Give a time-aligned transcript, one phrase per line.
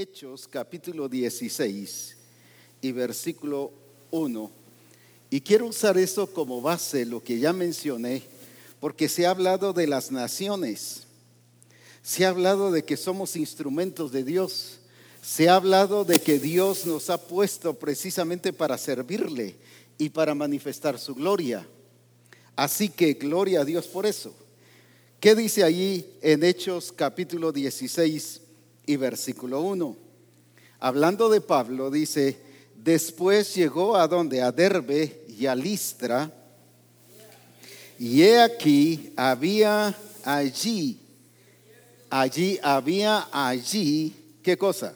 [0.00, 2.16] Hechos capítulo 16
[2.80, 3.70] y versículo
[4.10, 4.50] 1.
[5.28, 8.22] Y quiero usar eso como base, lo que ya mencioné,
[8.80, 11.02] porque se ha hablado de las naciones,
[12.02, 14.78] se ha hablado de que somos instrumentos de Dios,
[15.20, 19.54] se ha hablado de que Dios nos ha puesto precisamente para servirle
[19.98, 21.68] y para manifestar su gloria.
[22.56, 24.34] Así que gloria a Dios por eso.
[25.20, 28.40] ¿Qué dice allí en Hechos capítulo 16
[28.90, 29.96] y versículo 1?
[30.80, 32.38] Hablando de Pablo, dice,
[32.76, 36.32] después llegó a donde, a Derbe y a Listra,
[37.98, 39.94] y he aquí, había
[40.24, 40.98] allí,
[42.08, 44.94] allí, había allí, ¿qué cosa?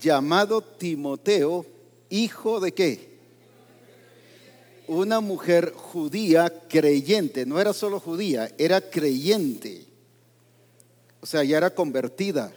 [0.00, 1.66] Llamado Timoteo,
[2.08, 3.12] hijo de qué?
[4.88, 9.86] una mujer judía creyente, no era solo judía, era creyente.
[11.22, 12.52] O sea, ya era convertida.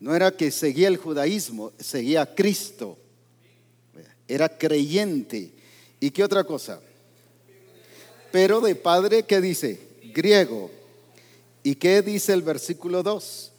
[0.00, 2.96] No era que seguía el judaísmo, seguía a Cristo.
[4.26, 5.52] Era creyente.
[6.00, 6.80] ¿Y qué otra cosa?
[8.32, 9.78] Pero de padre, ¿qué dice?
[10.14, 10.70] Griego.
[11.62, 13.52] ¿Y qué dice el versículo 2?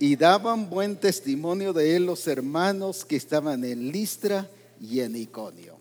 [0.00, 5.76] Y daban buen testimonio de él los hermanos que estaban en Listra y en Iconio.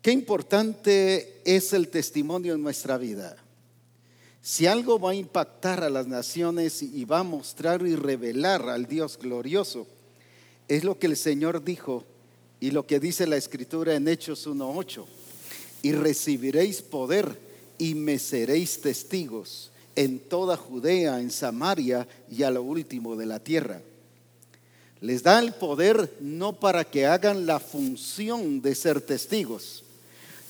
[0.00, 3.36] Qué importante es el testimonio en nuestra vida.
[4.42, 8.86] Si algo va a impactar a las naciones y va a mostrar y revelar al
[8.86, 9.86] Dios glorioso,
[10.68, 12.04] es lo que el Señor dijo
[12.60, 15.04] y lo que dice la Escritura en Hechos 1.8.
[15.82, 17.38] Y recibiréis poder
[17.78, 23.38] y me seréis testigos en toda Judea, en Samaria y a lo último de la
[23.38, 23.80] tierra.
[25.00, 29.84] Les da el poder no para que hagan la función de ser testigos,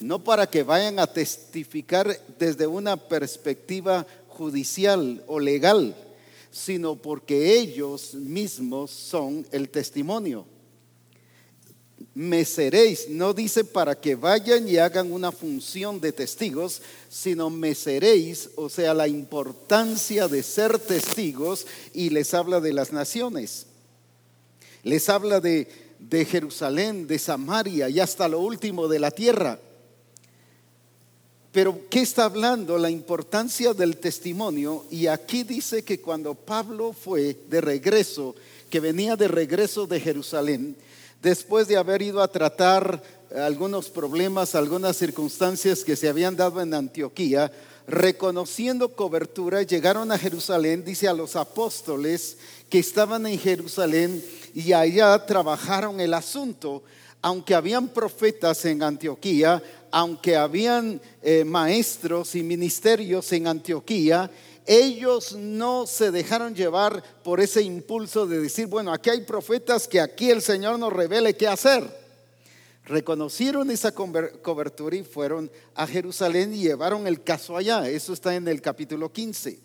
[0.00, 5.95] no para que vayan a testificar desde una perspectiva judicial o legal,
[6.50, 10.47] sino porque ellos mismos son el testimonio.
[12.15, 17.75] Me seréis, no dice para que vayan y hagan una función de testigos, sino me
[17.75, 23.66] seréis, o sea, la importancia de ser testigos y les habla de las naciones.
[24.84, 25.66] Les habla de,
[25.99, 29.59] de Jerusalén, de Samaria y hasta lo último de la tierra.
[31.54, 32.76] Pero ¿qué está hablando?
[32.78, 34.87] La importancia del testimonio.
[34.91, 38.34] Y aquí dice que cuando Pablo fue de regreso,
[38.69, 40.76] que venía de regreso de Jerusalén,
[41.22, 43.00] después de haber ido a tratar
[43.37, 47.53] algunos problemas, algunas circunstancias que se habían dado en Antioquía,
[47.87, 52.37] reconociendo cobertura, llegaron a Jerusalén, dice a los apóstoles
[52.69, 54.25] que estaban en Jerusalén
[54.56, 56.82] y allá trabajaron el asunto.
[57.22, 59.62] Aunque habían profetas en Antioquía,
[59.97, 64.28] aunque habían eh, maestros y ministerios en Antioquía,
[64.66, 70.00] ellos no se dejaron llevar por ese impulso de decir, bueno, aquí hay profetas que
[70.00, 71.84] aquí el Señor nos revele qué hacer.
[72.87, 77.88] Reconocieron esa cobertura y fueron a Jerusalén y llevaron el caso allá.
[77.88, 79.61] Eso está en el capítulo 15.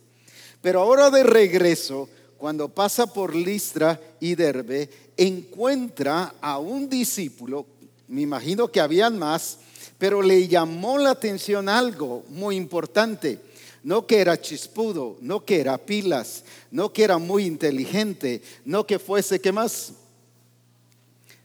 [0.62, 2.08] Pero ahora de regreso,
[2.38, 7.66] cuando pasa por Listra y Derbe, encuentra a un discípulo,
[8.08, 9.58] me imagino que habían más,
[10.00, 13.38] pero le llamó la atención algo muy importante.
[13.84, 18.98] No que era chispudo, no que era pilas, no que era muy inteligente, no que
[18.98, 19.94] fuese, ¿qué más?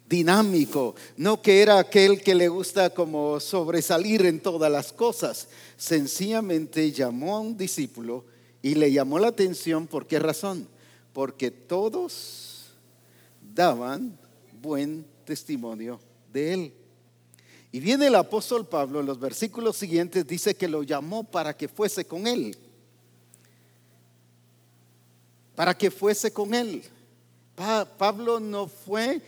[0.09, 5.49] Dinámico, no que era aquel que le gusta como sobresalir en todas las cosas.
[5.77, 8.25] Sencillamente llamó a un discípulo
[8.63, 10.69] y le llamó la atención, ¿por qué razón?
[11.13, 12.67] Porque todos
[13.55, 14.17] daban
[14.61, 16.01] buen testimonio
[16.33, 16.73] de él.
[17.75, 21.67] Y viene el apóstol Pablo en los versículos siguientes, dice que lo llamó para que
[21.67, 22.57] fuese con él.
[25.57, 26.85] Para que fuese con él.
[27.99, 29.21] Pablo no fue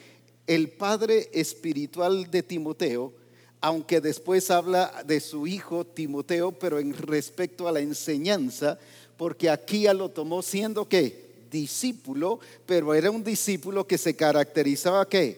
[0.47, 3.13] el padre espiritual de Timoteo,
[3.61, 8.79] aunque después habla de su hijo Timoteo, pero en respecto a la enseñanza,
[9.17, 15.37] porque aquí lo tomó siendo que discípulo, pero era un discípulo que se caracterizaba que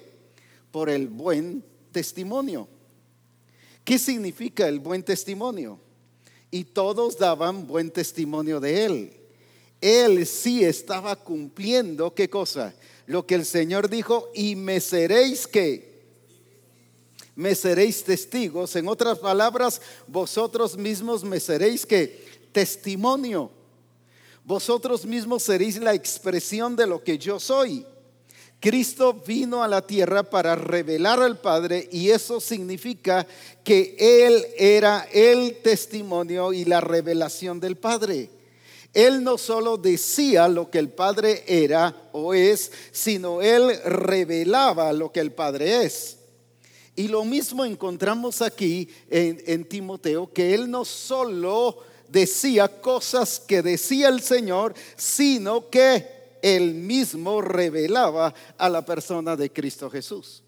[0.70, 2.68] por el buen testimonio.
[3.88, 5.80] ¿Qué significa el buen testimonio?
[6.50, 9.16] Y todos daban buen testimonio de él.
[9.80, 12.74] Él sí estaba cumpliendo, ¿qué cosa?
[13.06, 16.02] Lo que el Señor dijo, y me seréis que,
[17.34, 18.76] me seréis testigos.
[18.76, 23.50] En otras palabras, vosotros mismos me seréis que, testimonio.
[24.44, 27.86] Vosotros mismos seréis la expresión de lo que yo soy.
[28.60, 33.26] Cristo vino a la tierra para revelar al Padre y eso significa
[33.62, 38.30] que Él era el testimonio y la revelación del Padre.
[38.94, 45.12] Él no solo decía lo que el Padre era o es, sino Él revelaba lo
[45.12, 46.16] que el Padre es.
[46.96, 51.78] Y lo mismo encontramos aquí en, Timoteo, que Él no solo
[52.08, 59.50] decía cosas que decía el Señor, sino que él mismo revelaba a la persona de
[59.50, 60.42] Cristo Jesús.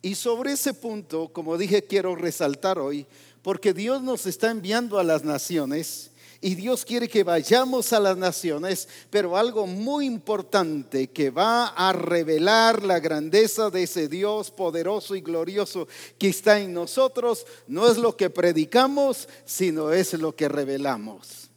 [0.00, 3.06] Y sobre ese punto, como dije, quiero resaltar hoy,
[3.42, 6.10] porque Dios nos está enviando a las naciones
[6.40, 11.92] y Dios quiere que vayamos a las naciones, pero algo muy importante que va a
[11.92, 17.98] revelar la grandeza de ese Dios poderoso y glorioso que está en nosotros, no es
[17.98, 21.50] lo que predicamos, sino es lo que revelamos,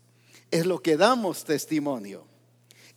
[0.49, 2.30] es lo que damos testimonio.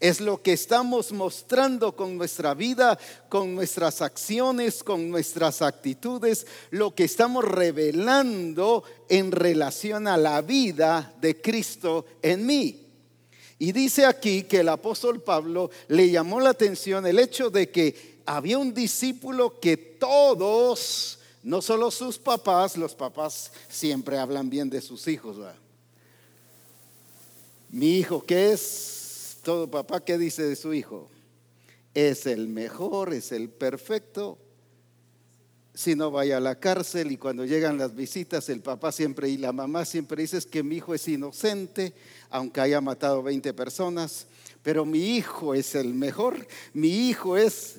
[0.05, 2.99] Es lo que estamos mostrando con nuestra vida,
[3.31, 11.15] con nuestras acciones, con nuestras actitudes, lo que estamos revelando en relación a la vida
[11.23, 12.87] de Cristo en mí.
[13.59, 18.21] Y dice aquí que el apóstol Pablo le llamó la atención el hecho de que
[18.27, 24.83] había un discípulo que todos, no solo sus papás, los papás siempre hablan bien de
[24.83, 25.39] sus hijos.
[27.71, 28.94] Mi hijo, ¿qué es?
[29.45, 31.11] Todo papá, ¿qué dice de su hijo?
[31.93, 34.39] Es el mejor, es el perfecto.
[35.75, 39.37] Si no vaya a la cárcel y cuando llegan las visitas, el papá siempre y
[39.37, 41.93] la mamá siempre dice que mi hijo es inocente,
[42.31, 44.29] aunque haya matado 20 personas,
[44.63, 47.77] pero mi hijo es el mejor, mi hijo es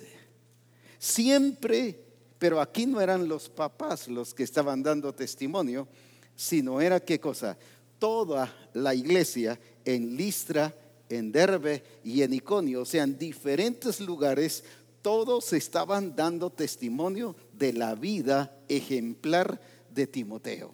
[1.00, 2.00] siempre,
[2.38, 5.88] pero aquí no eran los papás los que estaban dando testimonio,
[6.36, 7.58] sino era qué cosa,
[7.98, 10.72] toda la iglesia en Listra
[11.10, 14.64] en Derbe y en Iconio, o sea, en diferentes lugares,
[15.02, 19.62] todos estaban dando testimonio de la vida ejemplar
[19.94, 20.74] de Timoteo.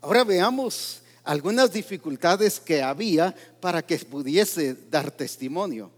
[0.00, 5.90] Ahora veamos algunas dificultades que había para que pudiese dar testimonio.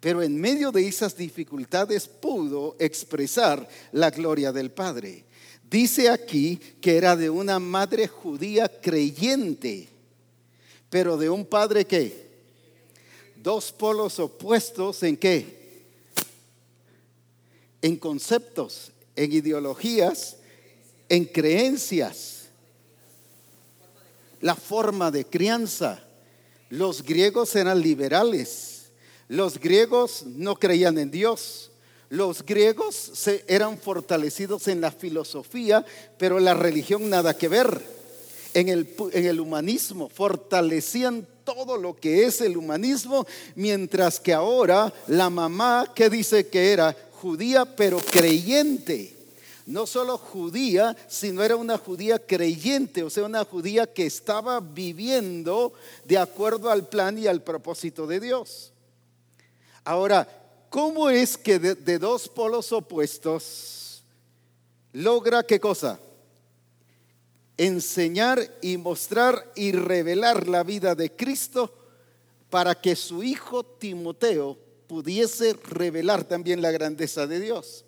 [0.00, 5.24] Pero en medio de esas dificultades pudo expresar la gloria del Padre.
[5.68, 9.88] Dice aquí que era de una madre judía creyente
[10.90, 12.28] pero de un padre que
[13.36, 15.84] dos polos opuestos en qué?
[17.80, 20.36] En conceptos, en ideologías,
[21.08, 22.46] en creencias,
[24.40, 26.02] la forma de crianza.
[26.70, 28.90] Los griegos eran liberales,
[29.28, 31.70] los griegos no creían en Dios.
[32.10, 33.12] Los griegos
[33.46, 35.84] eran fortalecidos en la filosofía,
[36.16, 37.97] pero la religión nada que ver
[38.54, 45.92] en el, humanismo, fortalecían todo lo que es el humanismo, mientras que ahora la mamá
[45.94, 49.14] que dice que era judía pero creyente,
[49.66, 55.72] no solo judía, sino era una judía creyente, o sea, una judía que estaba viviendo
[56.04, 58.72] de acuerdo al plan y al propósito de Dios.
[59.84, 60.26] Ahora,
[60.70, 64.02] ¿cómo es que de, de dos polos opuestos
[64.92, 65.98] logra qué cosa?
[67.58, 71.74] Enseñar y mostrar y revelar la vida de Cristo
[72.48, 74.56] para que su hijo Timoteo
[74.86, 77.84] pudiese revelar también la grandeza de Dios.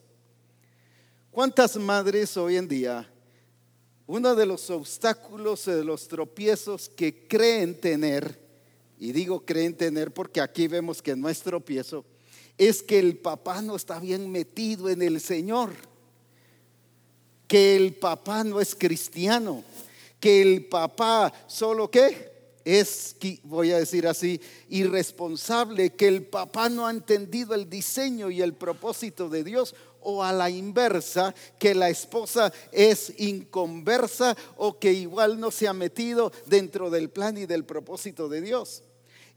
[1.31, 3.09] ¿Cuántas madres hoy en día,
[4.07, 8.39] uno de los obstáculos, de los tropiezos que creen tener,
[8.99, 12.05] y digo creen tener porque aquí vemos que no es tropiezo,
[12.59, 15.71] es que el papá no está bien metido en el Señor?
[17.51, 19.65] Que el papá no es cristiano,
[20.21, 22.31] que el papá solo que
[22.65, 28.41] es, voy a decir así, irresponsable, que el papá no ha entendido el diseño y
[28.41, 34.93] el propósito de Dios, o a la inversa, que la esposa es inconversa o que
[34.93, 38.85] igual no se ha metido dentro del plan y del propósito de Dios.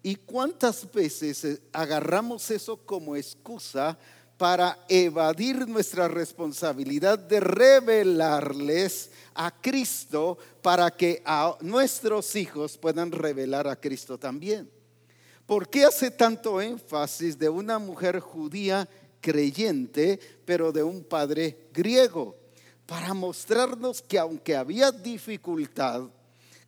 [0.04, 3.98] ¿Y cuántas veces eh, agarramos eso como excusa
[4.44, 13.70] para evadir nuestra responsabilidad de revelarles a Cristo para que a nuestros hijos puedan revelar
[13.70, 14.70] a Cristo también.
[15.46, 18.86] ¿Por qué hace tanto énfasis de una mujer judía
[19.22, 22.36] creyente, pero de un padre griego?
[22.86, 26.10] Para mostrarnos que aunque había dificultad,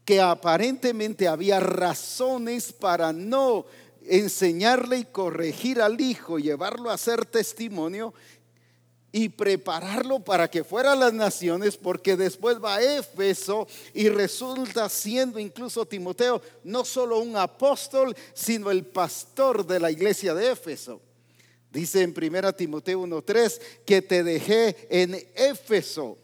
[0.05, 3.65] que aparentemente había razones para no
[4.09, 8.13] enseñarle y corregir al hijo, llevarlo a ser testimonio
[9.12, 14.89] y prepararlo para que fuera a las naciones, porque después va a Éfeso y resulta
[14.89, 21.00] siendo incluso Timoteo no solo un apóstol, sino el pastor de la iglesia de Éfeso.
[21.71, 26.17] Dice en 1 Timoteo 1.3 que te dejé en Éfeso.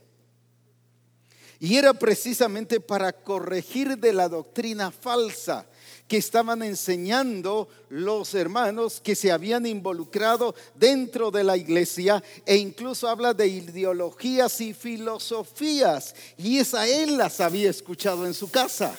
[1.61, 5.65] Y era precisamente para corregir de la doctrina falsa
[6.11, 13.07] que estaban enseñando los hermanos que se habían involucrado dentro de la iglesia e incluso
[13.07, 16.13] habla de ideologías y filosofías.
[16.37, 18.93] Y esa él las había escuchado en su casa,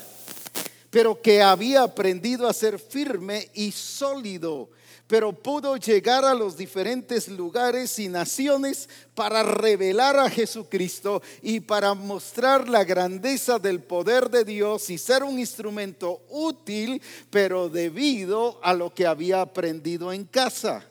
[0.88, 4.71] pero que había aprendido a ser firme y sólido
[5.12, 11.92] pero pudo llegar a los diferentes lugares y naciones para revelar a Jesucristo y para
[11.92, 18.73] mostrar la grandeza del poder de Dios y ser un instrumento útil, pero debido a
[18.73, 20.83] lo que había aprendido en casa.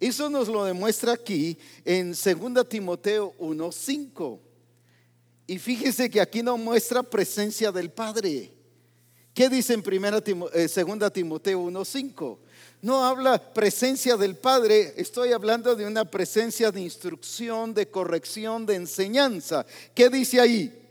[0.00, 4.40] Eso nos lo demuestra aquí en 2 Timoteo 1:5.
[5.46, 8.54] Y fíjese que aquí no muestra presencia del Padre.
[9.34, 12.38] ¿Qué dice en 2 Timoteo 1:5?
[12.84, 18.74] No habla presencia del Padre, estoy hablando de una presencia de instrucción, de corrección, de
[18.74, 19.64] enseñanza.
[19.94, 20.86] ¿Qué dice ahí?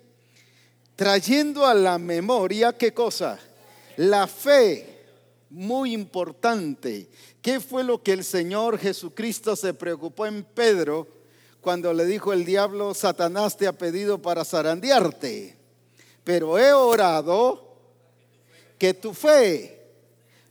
[0.96, 3.38] Trayendo a la memoria, ¿qué cosa?
[3.98, 5.04] La fe,
[5.52, 7.10] muy importante.
[7.44, 11.08] ¿Qué fue lo que el Señor Jesucristo se preocupó en Pedro
[11.62, 15.56] cuando le dijo el diablo, Satanás te ha pedido para zarandearte?
[16.24, 17.78] Pero he orado
[18.80, 19.83] que tu fe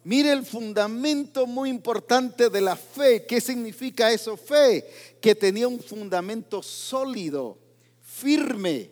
[0.05, 3.25] Mire el fundamento muy importante de la fe.
[3.25, 4.37] ¿Qué significa eso?
[4.37, 4.85] Fe,
[5.21, 7.57] que tenía un fundamento sólido,
[8.03, 8.91] firme,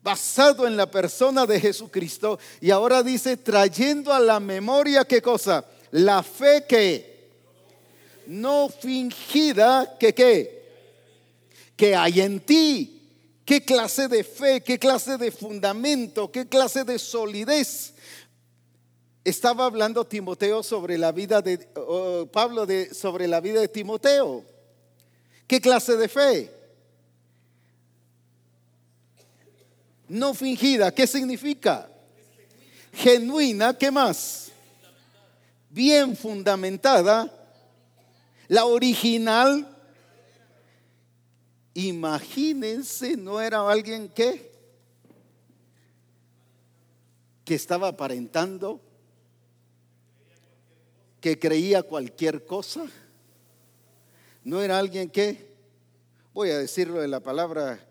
[0.00, 2.38] basado en la persona de Jesucristo.
[2.60, 5.64] Y ahora dice, trayendo a la memoria, ¿qué cosa?
[5.90, 7.14] La fe que
[8.26, 10.64] no fingida, que qué?
[11.74, 13.02] Que hay en ti.
[13.44, 14.62] ¿Qué clase de fe?
[14.62, 16.30] ¿Qué clase de fundamento?
[16.30, 17.93] ¿Qué clase de solidez?
[19.24, 21.58] Estaba hablando Timoteo sobre la vida de
[22.30, 24.44] Pablo de, sobre la vida de Timoteo.
[25.46, 26.50] ¿Qué clase de fe?
[30.08, 31.88] No fingida, ¿qué significa?
[32.92, 34.50] Genuina, ¿qué más?
[35.70, 37.32] Bien fundamentada.
[38.48, 39.70] La original.
[41.72, 44.54] Imagínense, no era alguien que
[47.44, 48.80] que estaba aparentando
[51.24, 52.84] que creía cualquier cosa.
[54.42, 55.54] No era alguien que,
[56.34, 57.82] voy a decirlo de la palabra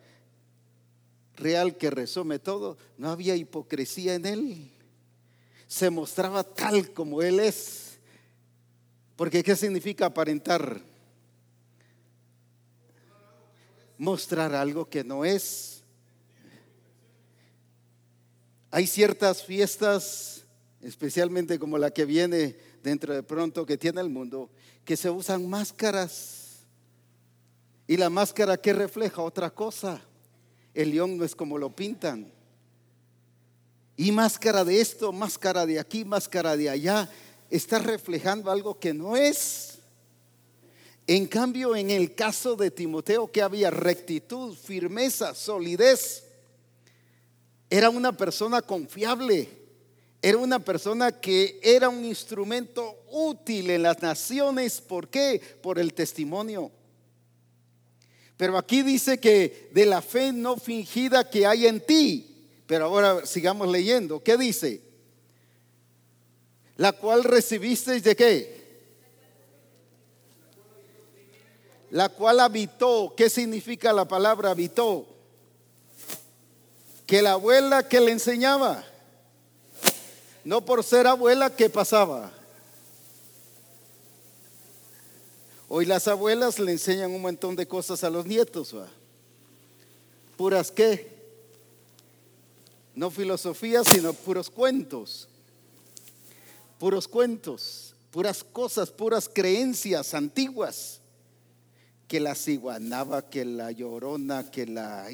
[1.35, 4.71] real que resume todo, no había hipocresía en él.
[5.65, 7.97] Se mostraba tal como él es.
[9.15, 10.83] Porque ¿qué significa aparentar?
[13.97, 15.81] Mostrar algo que no es.
[18.69, 20.45] Hay ciertas fiestas,
[20.83, 24.49] especialmente como la que viene dentro de pronto que tiene el mundo,
[24.83, 26.65] que se usan máscaras.
[27.87, 30.01] Y la máscara que refleja otra cosa.
[30.73, 32.31] El león no es como lo pintan.
[33.95, 37.09] Y máscara de esto, máscara de aquí, máscara de allá,
[37.49, 39.79] está reflejando algo que no es.
[41.05, 46.23] En cambio, en el caso de Timoteo, que había rectitud, firmeza, solidez,
[47.69, 49.62] era una persona confiable
[50.23, 54.79] era una persona que era un instrumento útil en las naciones.
[54.79, 55.41] ¿Por qué?
[55.61, 56.71] Por el testimonio.
[58.37, 62.47] Pero aquí dice que de la fe no fingida que hay en ti.
[62.65, 64.23] Pero ahora sigamos leyendo.
[64.23, 64.81] ¿Qué dice?
[66.77, 68.63] La cual recibisteis de qué?
[71.89, 73.13] La cual habitó.
[73.17, 75.05] ¿Qué significa la palabra habitó?
[77.05, 78.85] Que la abuela que le enseñaba
[80.43, 82.31] no por ser abuela, ¿qué pasaba?
[85.69, 88.75] Hoy las abuelas le enseñan un montón de cosas a los nietos.
[88.77, 88.87] ¿va?
[90.37, 91.11] ¿Puras qué?
[92.93, 95.27] No filosofía, sino puros cuentos.
[96.77, 100.99] Puros cuentos, puras cosas, puras creencias antiguas.
[102.07, 105.07] Que la ciguanaba, que la llorona, que la...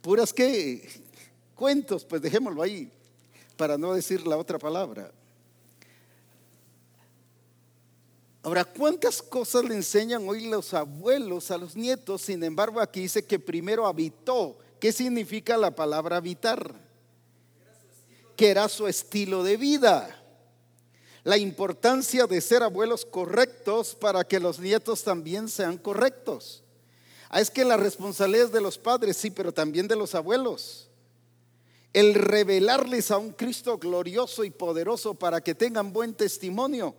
[0.00, 0.88] Puras qué?
[1.62, 2.90] Cuentos, pues dejémoslo ahí,
[3.56, 5.12] para no decir la otra palabra.
[8.42, 12.22] Ahora, ¿cuántas cosas le enseñan hoy los abuelos a los nietos?
[12.22, 14.58] Sin embargo, aquí dice que primero habitó.
[14.80, 16.74] ¿Qué significa la palabra habitar?
[18.34, 20.20] Que era su estilo de vida.
[21.22, 26.64] La importancia de ser abuelos correctos para que los nietos también sean correctos.
[27.28, 30.88] Ah, es que la responsabilidad es de los padres, sí, pero también de los abuelos
[31.92, 36.94] el revelarles a un Cristo glorioso y poderoso para que tengan buen testimonio.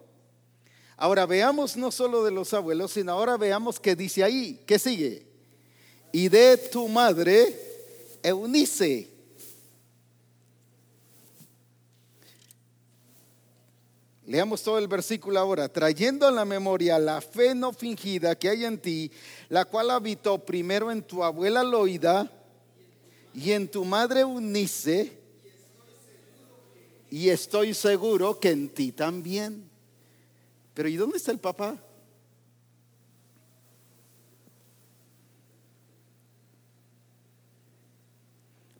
[0.97, 4.61] Ahora veamos no solo de los abuelos, sino ahora veamos qué dice ahí.
[4.65, 5.25] ¿Qué sigue?
[6.11, 9.09] Y de tu madre, Eunice.
[14.27, 15.67] Leamos todo el versículo ahora.
[15.67, 19.11] Trayendo a la memoria la fe no fingida que hay en ti,
[19.49, 22.31] la cual habitó primero en tu abuela Loida
[23.33, 25.23] y en tu madre Eunice,
[27.09, 29.69] y estoy seguro que en ti también.
[30.73, 31.77] Pero ¿y dónde está el papá?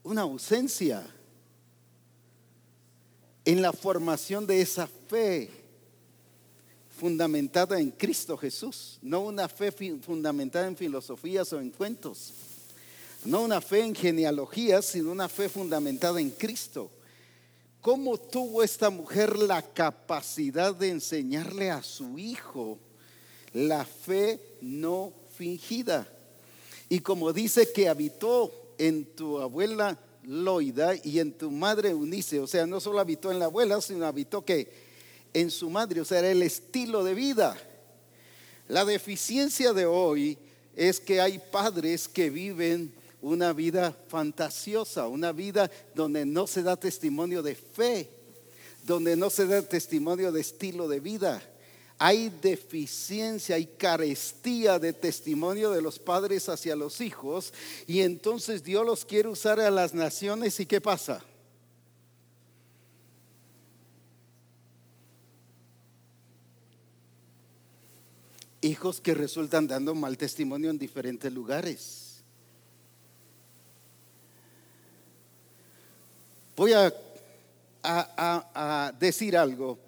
[0.04, 1.06] Una ausencia
[3.46, 5.50] en la formación de esa fe
[6.90, 12.34] fundamentada en Cristo Jesús, no una fe fundamentada en filosofías o en cuentos,
[13.26, 16.92] no una fe en genealogías, sino una fe fundamentada en Cristo.
[17.82, 22.80] ¿Cómo tuvo esta mujer la capacidad de enseñarle a su hijo
[23.54, 26.08] la fe no fingida?
[26.90, 32.48] Y como dice que habitó en tu abuela Loida y en tu madre Eunice, o
[32.48, 34.72] sea, no solo habitó en la abuela, sino habitó que
[35.34, 37.58] en su madre, o sea, era el estilo de vida.
[38.70, 40.38] La deficiencia de hoy
[40.76, 46.76] es que hay padres que viven una vida fantasiosa, una vida donde no se da
[46.76, 48.10] testimonio de fe,
[48.84, 51.42] donde no se da testimonio de estilo de vida.
[51.98, 57.54] Hay deficiencia, hay carestía de testimonio de los padres hacia los hijos
[57.88, 61.24] y entonces Dios los quiere usar a las naciones y ¿qué pasa?
[68.60, 72.13] Hijos que resultan dando mal testimonio en diferentes lugares.
[76.56, 76.94] Voy a,
[79.00, 79.80] decir algo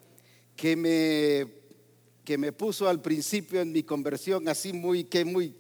[0.56, 1.48] que me,
[2.26, 5.54] que me puso al principio en mi conversión así muy, que muy...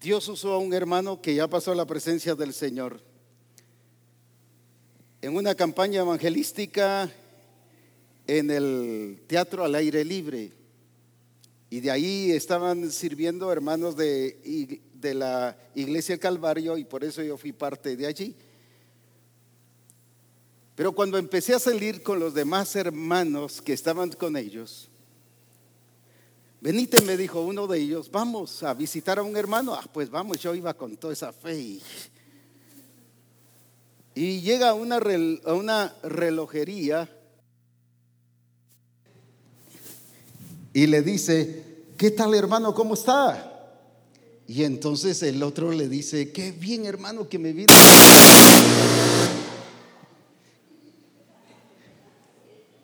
[0.00, 3.00] Dios usó a un hermano que ya pasó a la presencia del Señor
[5.22, 7.10] en una campaña evangelística
[8.26, 10.52] en el teatro al aire libre.
[11.70, 17.36] Y de ahí estaban sirviendo hermanos de de la iglesia Calvario y por eso yo
[17.36, 18.34] fui parte de allí.
[20.74, 24.88] Pero cuando empecé a salir con los demás hermanos que estaban con ellos,
[26.62, 29.74] Benítez me dijo uno de ellos, vamos a visitar a un hermano.
[29.74, 31.78] Ah, pues vamos, yo iba con toda esa fe.
[34.14, 37.10] Y, llega a una, a una relojería
[40.72, 42.74] y le dice, ¿qué tal hermano?
[42.74, 43.53] ¿Cómo está?
[44.46, 47.66] Y entonces el otro le dice, qué bien hermano que me vi.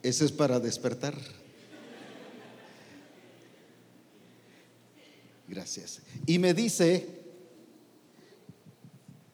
[0.03, 1.15] Eso es para despertar.
[5.47, 6.01] Gracias.
[6.27, 7.07] Y me dice,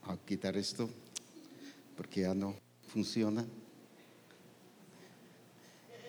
[0.03, 0.91] a quitar esto,
[1.97, 2.57] porque ya no
[2.93, 3.47] funciona.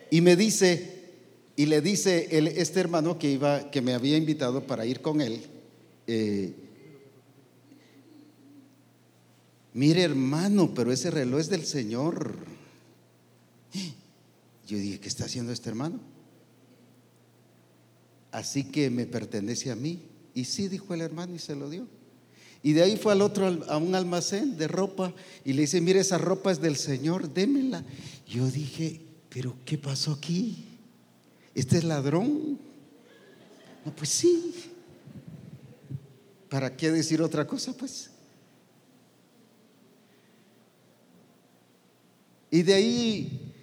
[0.10, 1.12] Y me dice,
[1.56, 5.57] y le dice este hermano que iba, que me había invitado para ir con él
[6.08, 6.54] eh,
[9.74, 12.36] mire hermano, pero ese reloj es del Señor.
[14.68, 16.00] Yo dije, ¿qué está haciendo este hermano?
[18.32, 20.02] Así que me pertenece a mí.
[20.34, 21.88] Y sí, dijo el hermano y se lo dio.
[22.64, 25.14] Y de ahí fue al otro, a un almacén de ropa
[25.46, 27.84] y le dice, mire, esa ropa es del Señor, démela.
[28.28, 30.66] Yo dije, pero ¿qué pasó aquí?
[31.56, 32.60] ¿Este es ladrón?
[33.86, 34.54] No, pues sí.
[36.50, 38.10] ¿Para qué decir otra cosa, pues?
[42.50, 43.54] Y de ahí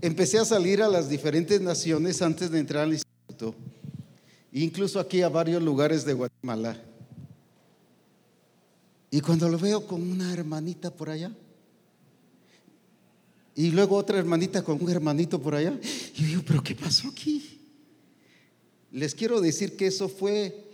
[0.00, 3.54] empecé a salir a las diferentes naciones antes de entrar al instituto,
[4.52, 6.80] incluso aquí a varios lugares de Guatemala.
[9.10, 11.30] Y cuando lo veo con una hermanita por allá,
[13.54, 15.78] y luego otra hermanita con un hermanito por allá,
[16.14, 17.60] y yo digo, pero ¿qué pasó aquí?
[18.92, 20.65] Les quiero decir que eso fue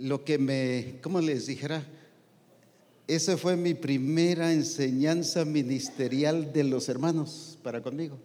[0.00, 1.86] lo que me, ¿cómo les dijera?
[3.06, 8.18] Esa fue mi primera enseñanza ministerial de los hermanos para conmigo.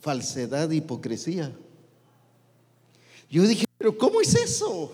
[0.00, 1.52] Falsedad, hipocresía.
[3.30, 4.92] Yo dije, pero ¿cómo es eso?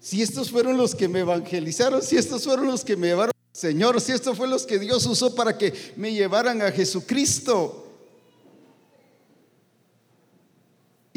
[0.00, 3.58] Si estos fueron los que me evangelizaron, si estos fueron los que me llevaron al
[3.58, 7.85] Señor, si estos fueron los que Dios usó para que me llevaran a Jesucristo.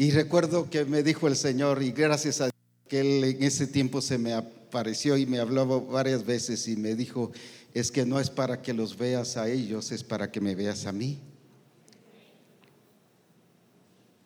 [0.00, 2.54] Y recuerdo que me dijo el Señor, y gracias a Dios
[2.88, 6.94] que él en ese tiempo se me apareció y me habló varias veces y me
[6.94, 7.32] dijo,
[7.74, 10.86] es que no es para que los veas a ellos, es para que me veas
[10.86, 11.18] a mí.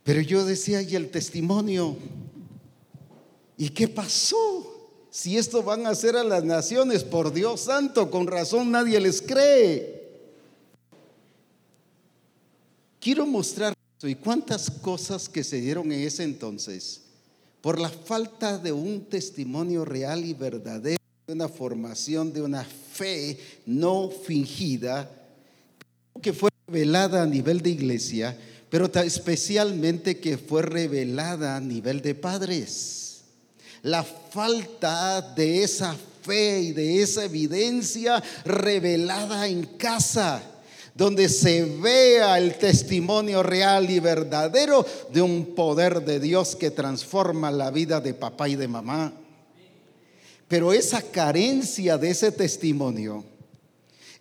[0.04, 1.96] Pero yo decía, ¿y el testimonio?
[3.56, 4.92] ¿Y qué pasó?
[5.10, 9.20] Si esto van a hacer a las naciones, por Dios santo, con razón nadie les
[9.20, 10.04] cree.
[13.00, 13.74] Quiero mostrar
[14.08, 17.02] y cuántas cosas que se dieron en ese entonces
[17.60, 23.38] por la falta de un testimonio real y verdadero, de una formación, de una fe
[23.64, 25.10] no fingida,
[26.20, 28.36] que fue revelada a nivel de iglesia,
[28.68, 33.22] pero especialmente que fue revelada a nivel de padres.
[33.80, 40.53] La falta de esa fe y de esa evidencia revelada en casa
[40.94, 47.50] donde se vea el testimonio real y verdadero de un poder de Dios que transforma
[47.50, 49.12] la vida de papá y de mamá.
[50.46, 53.24] Pero esa carencia de ese testimonio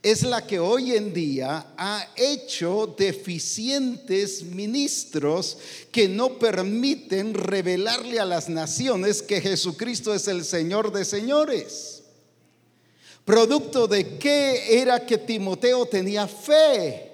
[0.01, 5.57] es la que hoy en día ha hecho deficientes ministros
[5.91, 11.92] que no permiten revelarle a las naciones que Jesucristo es el Señor de señores.
[13.25, 17.11] Producto de qué era que Timoteo tenía fe.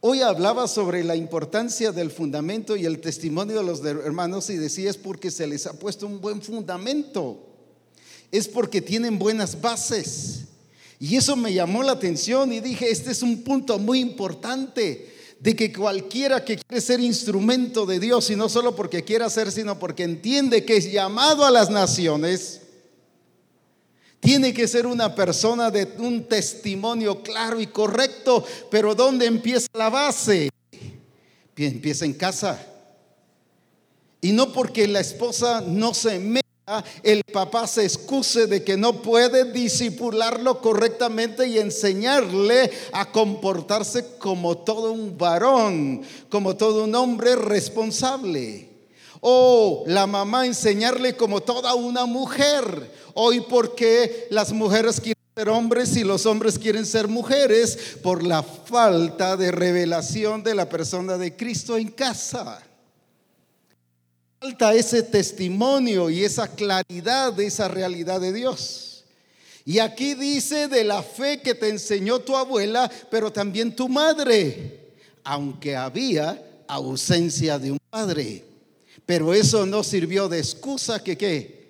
[0.00, 4.90] Hoy hablaba sobre la importancia del fundamento y el testimonio de los hermanos y decía
[4.90, 7.38] es porque se les ha puesto un buen fundamento.
[8.30, 10.40] Es porque tienen buenas bases.
[10.98, 15.56] Y eso me llamó la atención y dije, este es un punto muy importante de
[15.56, 19.78] que cualquiera que quiere ser instrumento de Dios, y no solo porque quiera ser, sino
[19.80, 22.61] porque entiende que es llamado a las naciones,
[24.22, 29.90] tiene que ser una persona de un testimonio claro y correcto, pero ¿dónde empieza la
[29.90, 30.48] base?
[31.56, 32.64] Empieza en casa.
[34.20, 39.02] Y no porque la esposa no se meta, el papá se excuse de que no
[39.02, 47.34] puede disipularlo correctamente y enseñarle a comportarse como todo un varón, como todo un hombre
[47.34, 48.71] responsable.
[49.24, 55.96] O la mamá enseñarle como toda una mujer Hoy porque las mujeres quieren ser hombres
[55.96, 61.36] y los hombres quieren ser mujeres por la falta de revelación de la persona de
[61.36, 62.62] Cristo en casa.
[64.40, 69.04] Falta ese testimonio y esa claridad de esa realidad de Dios.
[69.64, 74.94] Y aquí dice de la fe que te enseñó tu abuela, pero también tu madre,
[75.22, 78.51] aunque había ausencia de un padre.
[79.06, 81.62] Pero eso no sirvió de excusa que qué?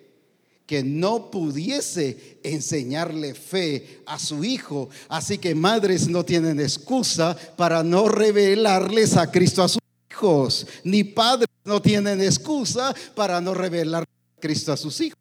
[0.73, 4.89] que no pudiese enseñarle fe a su hijo.
[5.09, 11.05] Así que madres no tienen excusa para no revelarles a Cristo a sus hijos, ni
[11.05, 15.19] padres no tienen excusa para no revelar a Cristo a sus hijos.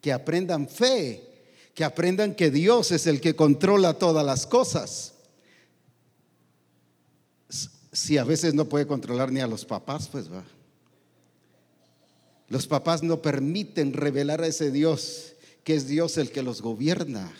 [0.00, 1.22] Que aprendan fe,
[1.74, 5.14] que aprendan que Dios es el que controla todas las cosas.
[7.92, 10.44] Si a veces no puede controlar ni a los papás, pues va.
[12.48, 15.32] Los papás no permiten revelar a ese Dios,
[15.64, 17.32] que es Dios el que los gobierna.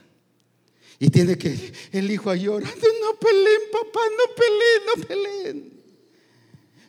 [0.98, 5.76] Y tiene que el hijo llorando, no peleen, papá, no peleen, no peleen.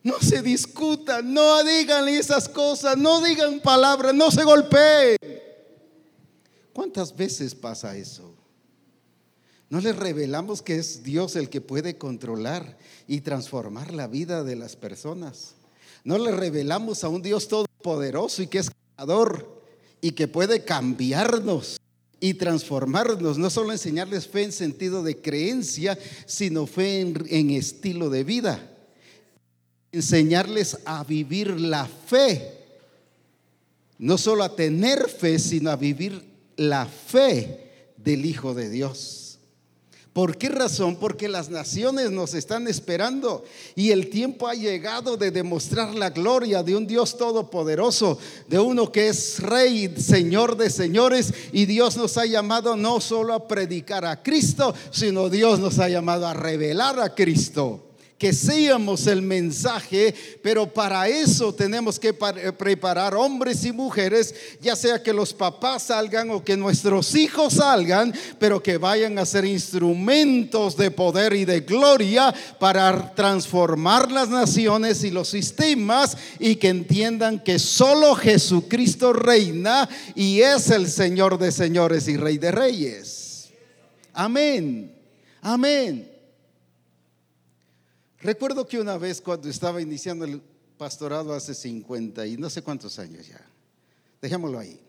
[0.03, 5.17] No se discutan, no digan esas cosas, no digan palabras, no se golpeen.
[6.71, 8.34] ¿Cuántas veces pasa eso?
[9.69, 14.56] No les revelamos que es Dios el que puede controlar y transformar la vida de
[14.56, 15.56] las personas.
[16.06, 17.49] No le revelamos a un Dios
[18.39, 19.62] y que es creador
[20.02, 21.78] y que puede cambiarnos
[22.19, 28.23] y transformarnos, no solo enseñarles fe en sentido de creencia, sino fe en, estilo de
[28.23, 28.60] vida.
[29.91, 32.54] Enseñarles a vivir la fe,
[34.00, 36.23] no solo a tener fe, sino a vivir
[36.58, 39.26] la fe del Hijo de Dios.
[40.17, 40.95] ¿Por qué razón?
[40.95, 43.43] Porque las naciones nos están esperando
[43.75, 48.91] y el tiempo ha llegado de demostrar la gloria de un Dios todopoderoso, de uno
[48.91, 54.06] que es Rey, Señor de señores y Dios nos ha llamado no solo a predicar
[54.06, 57.87] a Cristo, sino Dios nos ha llamado a revelar a Cristo
[58.17, 64.75] que seamos el mensaje, pero para eso tenemos que eh, preparar hombres y mujeres, ya
[64.75, 69.45] sea que los papás salgan o que nuestros hijos salgan, pero que vayan a ser
[69.45, 76.69] instrumentos de poder y de gloria para transformar las naciones y los sistemas y que
[76.69, 83.49] entiendan que solo Jesucristo reina y es el Señor de señores y Rey de reyes.
[84.13, 84.91] Amén.
[85.41, 86.16] Amén.
[88.19, 90.25] Recuerdo que una vez cuando estaba iniciando
[90.77, 93.41] pastorado hace 50 y no sé cuántos años ya.
[94.21, 94.80] Dejémoslo ahí.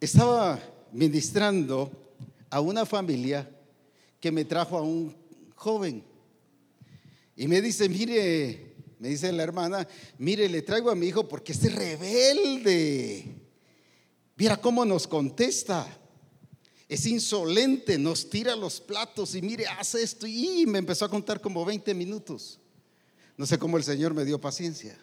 [0.00, 0.60] Estaba
[0.92, 1.90] ministrando
[2.50, 3.48] a una familia
[4.20, 5.14] que me trajo a un
[5.54, 6.04] joven.
[7.36, 11.52] Y me dice, mire, me dice la hermana, mire, le traigo a mi hijo porque
[11.52, 13.43] es rebelde.
[14.36, 15.86] Mira cómo nos contesta.
[16.88, 20.26] Es insolente, nos tira los platos y mire, hace esto.
[20.26, 22.60] Y me empezó a contar como 20 minutos.
[23.36, 24.98] No sé cómo el Señor me dio paciencia.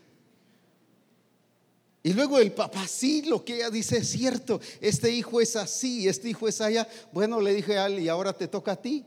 [2.03, 6.07] Y luego el papá, sí, lo que ella dice es cierto, este hijo es así,
[6.07, 6.87] este hijo es allá.
[7.11, 9.05] Bueno, le dije a él, y ahora te toca a ti.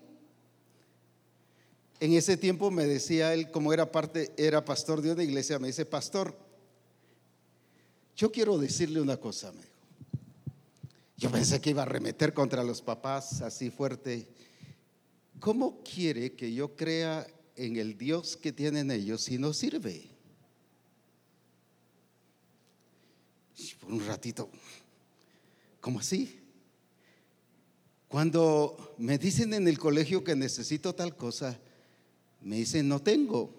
[1.98, 5.68] En ese tiempo me decía él, como era parte, era pastor de una iglesia, me
[5.68, 6.38] dice, pastor,
[8.16, 9.73] yo quiero decirle una cosa, me.
[11.24, 14.28] Yo pensé que iba a remeter contra los papás así fuerte.
[15.40, 20.10] ¿Cómo quiere que yo crea en el Dios que tienen ellos si no sirve?
[23.80, 24.50] por un ratito,
[25.80, 26.42] ¿cómo así?
[28.06, 31.58] Cuando me dicen en el colegio que necesito tal cosa,
[32.42, 33.50] me dicen no tengo.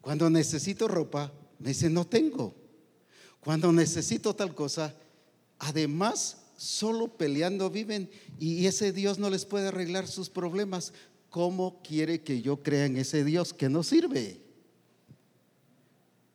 [0.00, 2.54] Cuando necesito ropa, me dicen no tengo.
[3.40, 4.96] Cuando necesito tal cosa,
[5.60, 10.92] además solo peleando viven y ese Dios no les puede arreglar sus problemas.
[11.28, 14.40] ¿Cómo quiere que yo crea en ese Dios que no sirve?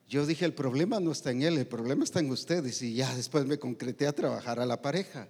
[0.07, 2.81] Yo dije, el problema no está en él, el problema está en ustedes.
[2.81, 5.27] Y ya después me concreté a trabajar a la pareja.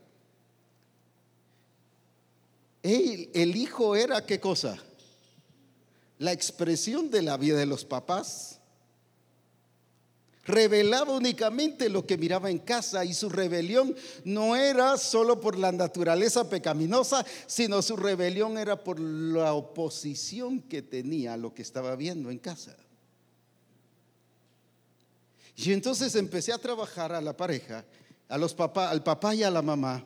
[2.83, 4.77] el hijo era qué cosa?
[6.19, 8.59] La expresión de la vida de los papás.
[10.45, 15.71] Revelaba únicamente lo que miraba en casa y su rebelión no era solo por la
[15.71, 21.95] naturaleza pecaminosa, sino su rebelión era por la oposición que tenía a lo que estaba
[21.95, 22.77] viendo en casa.
[25.55, 27.83] Y entonces empecé a trabajar a la pareja,
[28.29, 30.05] a los al papá y a la mamá.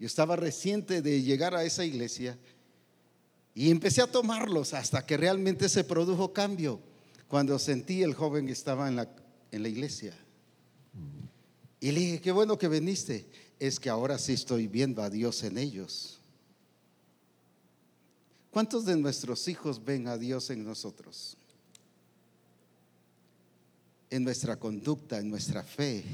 [0.00, 2.36] Yo estaba reciente de llegar a esa iglesia
[3.54, 6.80] y empecé a tomarlos hasta que realmente se produjo cambio
[7.28, 9.08] cuando sentí el joven que estaba en la,
[9.50, 10.16] en la iglesia.
[11.80, 13.26] Y le dije, qué bueno que viniste.
[13.58, 16.20] Es que ahora sí estoy viendo a Dios en ellos.
[18.50, 21.36] ¿Cuántos de nuestros hijos ven a Dios en nosotros?
[24.10, 26.04] en nuestra conducta, en nuestra fe,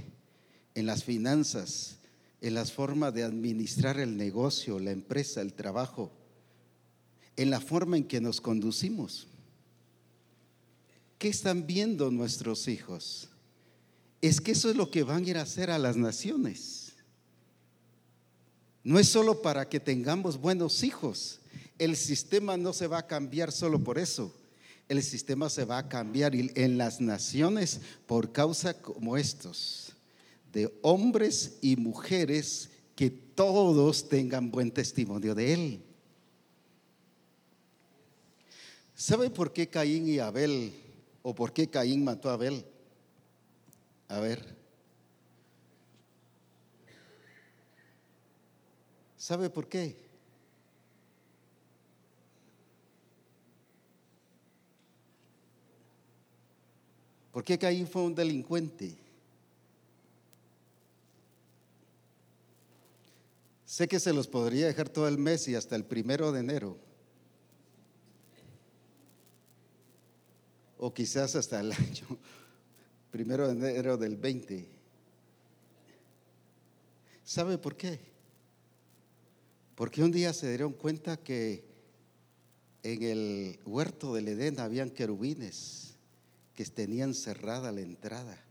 [0.75, 1.97] en las finanzas,
[2.43, 6.13] en las formas de administrar el negocio, la empresa, el trabajo,
[7.37, 9.27] en la forma en que nos conducimos.
[11.19, 13.29] ¿Qué están viendo nuestros hijos?
[14.21, 16.93] Es que eso es lo que van a ir a hacer a las naciones.
[18.83, 21.41] No es solo para que tengamos buenos hijos.
[21.79, 24.33] El sistema no se va a cambiar solo por eso
[24.89, 29.93] el sistema se va a cambiar en las naciones por causa como estos,
[30.53, 35.83] de hombres y mujeres que todos tengan buen testimonio de Él.
[38.95, 40.73] ¿Sabe por qué Caín y Abel,
[41.29, 42.65] o por qué Caín mató a Abel?
[44.07, 44.57] A ver.
[49.17, 49.97] ¿Sabe por qué?
[57.33, 58.97] ¿Por qué Caín fue un delincuente?
[63.65, 66.86] Sé que se los podría dejar todo el mes y hasta el primero de enero.
[70.79, 72.07] O quizás hasta el año,
[73.11, 74.69] primero de enero del 20.
[77.25, 77.99] ¿Sabe por qué?
[79.75, 81.65] Porque un día se dieron cuenta que
[82.83, 85.97] en el huerto del Edén habían querubines
[86.55, 88.43] que tenían cerrada la entrada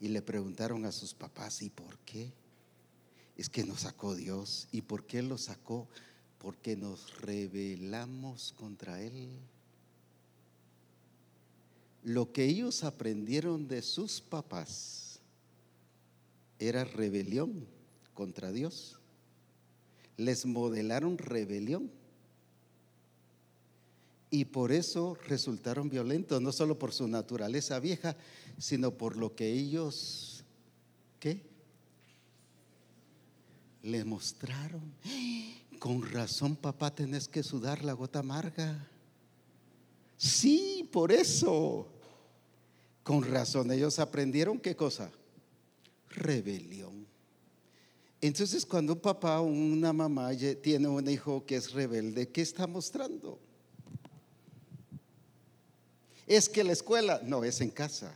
[0.00, 2.32] y le preguntaron a sus papás, ¿y por qué?
[3.36, 4.68] Es que nos sacó Dios.
[4.70, 5.88] ¿Y por qué lo sacó?
[6.38, 9.38] Porque nos rebelamos contra Él.
[12.04, 15.20] Lo que ellos aprendieron de sus papás
[16.58, 17.66] era rebelión
[18.12, 18.98] contra Dios.
[20.18, 21.90] Les modelaron rebelión
[24.30, 28.16] y por eso resultaron violentos, no solo por su naturaleza vieja,
[28.58, 30.44] sino por lo que ellos,
[31.20, 31.40] ¿qué?
[33.82, 34.92] Le mostraron.
[35.78, 38.88] Con razón, papá, tenés que sudar la gota amarga.
[40.16, 41.93] Sí, por eso.
[43.04, 45.10] Con razón, ellos aprendieron qué cosa?
[46.08, 47.06] Rebelión.
[48.20, 50.30] Entonces, cuando un papá o una mamá
[50.62, 53.38] tiene un hijo que es rebelde, ¿qué está mostrando?
[56.26, 58.14] Es que la escuela, no, es en casa.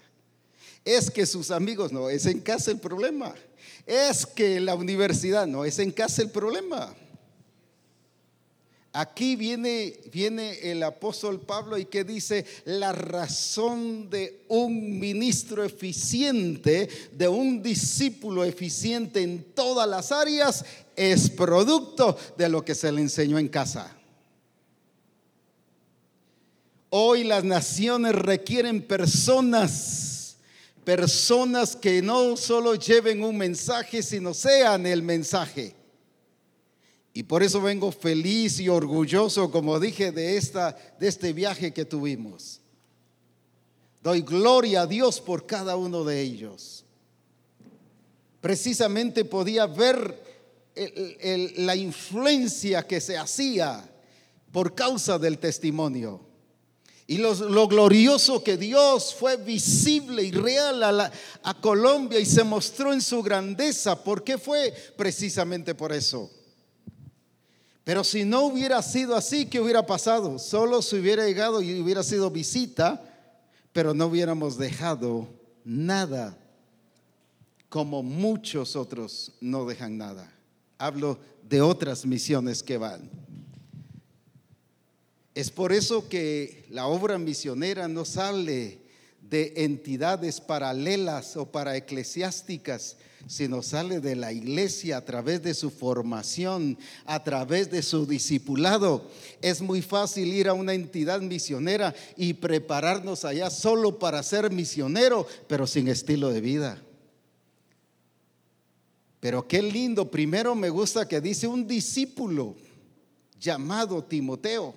[0.83, 3.35] Es que sus amigos, no, es en casa el problema.
[3.85, 6.97] Es que la universidad, no, es en casa el problema.
[8.99, 16.89] Aquí viene, viene el apóstol Pablo y que dice, la razón de un ministro eficiente,
[17.13, 20.65] de un discípulo eficiente en todas las áreas,
[20.97, 23.97] es producto de lo que se le enseñó en casa.
[26.91, 30.39] Hoy las naciones requieren personas,
[30.83, 35.78] personas que no solo lleven un mensaje, sino sean el mensaje.
[37.19, 41.85] Y por eso vengo feliz y orgulloso, como dije, de, esta, de este viaje que
[41.85, 42.61] tuvimos.
[44.01, 46.85] Doy gloria a Dios por cada uno de ellos.
[48.41, 50.17] Precisamente podía ver
[51.57, 53.83] la influencia que se hacía
[54.53, 56.21] por causa del testimonio.
[57.09, 61.11] Y lo, glorioso que Dios fue visible y real a,
[61.43, 64.05] a Colombia y se mostró en su grandeza.
[64.05, 64.73] ¿Por qué fue?
[64.97, 66.38] Precisamente por eso.
[67.89, 70.39] Pero si no hubiera sido así, ¿qué hubiera pasado?
[70.39, 73.03] Solo se hubiera llegado y hubiera sido visita,
[73.73, 75.27] pero no hubiéramos dejado
[75.65, 76.37] nada,
[77.71, 80.31] como muchos otros no dejan nada.
[80.77, 83.09] Hablo de otras misiones que van.
[85.35, 88.83] Es por eso que la obra misionera no sale
[89.23, 95.71] de entidades paralelas o para eclesiásticas, sino sale de la iglesia a través de su
[95.71, 99.11] formación, a través de su discipulado.
[99.43, 105.27] Es muy fácil ir a una entidad misionera y prepararnos allá solo para ser misionero,
[105.47, 106.83] pero sin estilo de vida.
[109.21, 112.55] Pero qué lindo, primero me gusta que dice un discípulo
[113.41, 114.75] llamado Timoteo.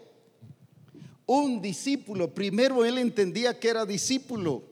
[1.25, 4.70] Un discípulo, primero él entendía que era discípulo.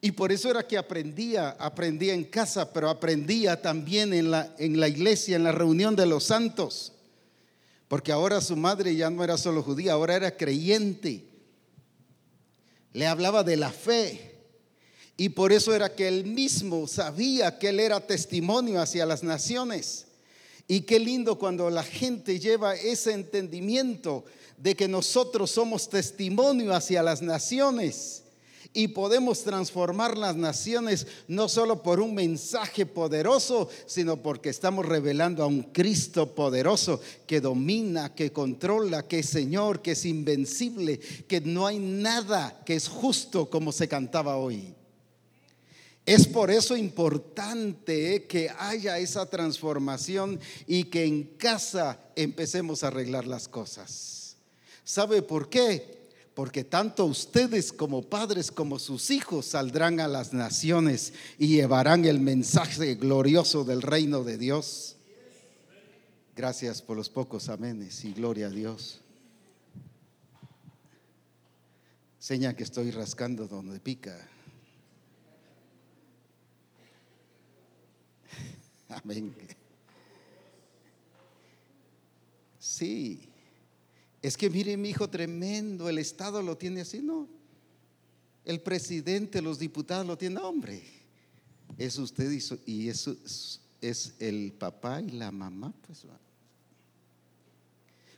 [0.00, 4.78] Y por eso era que aprendía, aprendía en casa, pero aprendía también en la, en
[4.78, 6.92] la iglesia, en la reunión de los santos.
[7.88, 11.24] Porque ahora su madre ya no era solo judía, ahora era creyente.
[12.92, 14.34] Le hablaba de la fe.
[15.16, 20.06] Y por eso era que él mismo sabía que él era testimonio hacia las naciones.
[20.68, 24.24] Y qué lindo cuando la gente lleva ese entendimiento
[24.58, 28.24] de que nosotros somos testimonio hacia las naciones
[28.76, 35.42] y podemos transformar las naciones no solo por un mensaje poderoso, sino porque estamos revelando
[35.42, 41.40] a un Cristo poderoso que domina, que controla, que es Señor, que es invencible, que
[41.40, 44.74] no hay nada que es justo como se cantaba hoy.
[46.04, 53.26] Es por eso importante que haya esa transformación y que en casa empecemos a arreglar
[53.26, 54.36] las cosas.
[54.84, 55.96] ¿Sabe por qué?
[56.36, 62.20] Porque tanto ustedes como padres como sus hijos saldrán a las naciones y llevarán el
[62.20, 64.96] mensaje glorioso del reino de Dios.
[66.36, 69.00] Gracias por los pocos amenes y gloria a Dios.
[72.18, 74.28] Seña que estoy rascando donde pica.
[78.90, 79.34] Amén.
[82.58, 83.26] Sí.
[84.26, 87.28] Es que mire mi hijo tremendo, el Estado lo tiene así, no.
[88.44, 90.82] El presidente, los diputados lo tienen, hombre.
[91.78, 92.32] Es usted
[92.66, 93.16] y, eso
[93.80, 96.02] es el papá y la mamá, pues.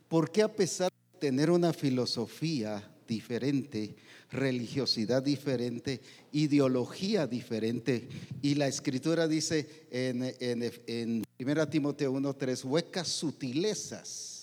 [0.09, 3.95] Porque a pesar de tener una filosofía diferente,
[4.31, 6.01] religiosidad diferente,
[6.33, 8.09] ideología diferente,
[8.41, 14.38] y la escritura dice en, en, en 1 Timoteo 1.3, huecas sutilezas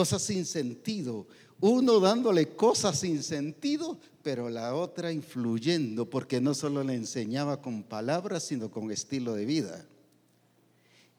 [0.00, 1.26] cosas sin sentido.
[1.60, 7.82] Uno dándole cosas sin sentido, pero la otra influyendo, porque no solo le enseñaba con
[7.82, 9.84] palabras, sino con estilo de vida.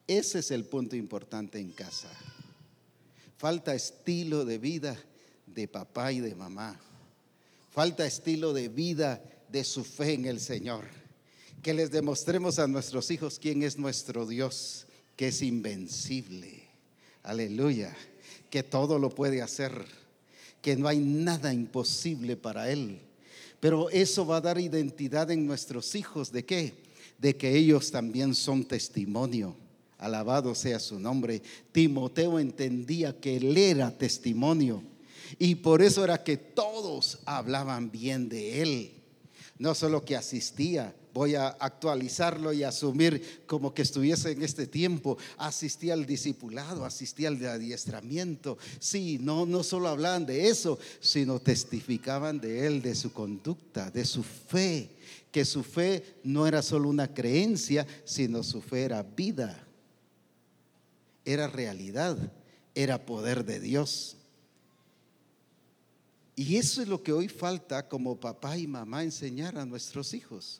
[0.07, 2.09] Ese es el punto importante en casa.
[3.37, 4.97] Falta estilo de vida
[5.45, 6.79] de papá y de mamá.
[7.69, 10.85] Falta estilo de vida de su fe en el Señor.
[11.61, 16.63] Que les demostremos a nuestros hijos quién es nuestro Dios, que es invencible.
[17.21, 17.95] Aleluya
[18.51, 19.71] que todo lo puede hacer,
[20.61, 22.99] que no hay nada imposible para Él.
[23.59, 26.31] Pero eso va a dar identidad en nuestros hijos.
[26.31, 26.73] ¿De qué?
[27.17, 29.55] De que ellos también son testimonio.
[29.97, 31.41] Alabado sea su nombre.
[31.71, 34.81] Timoteo entendía que él era testimonio.
[35.37, 38.91] Y por eso era que todos hablaban bien de él.
[39.61, 45.19] No solo que asistía, voy a actualizarlo y asumir como que estuviese en este tiempo,
[45.37, 48.57] asistía al discipulado, asistía al adiestramiento.
[48.79, 54.03] Sí, no, no solo hablaban de eso, sino testificaban de él, de su conducta, de
[54.03, 54.89] su fe,
[55.31, 59.63] que su fe no era solo una creencia, sino su fe era vida,
[61.23, 62.17] era realidad,
[62.73, 64.17] era poder de Dios.
[66.41, 70.59] Y eso es lo que hoy falta como papá y mamá enseñar a nuestros hijos.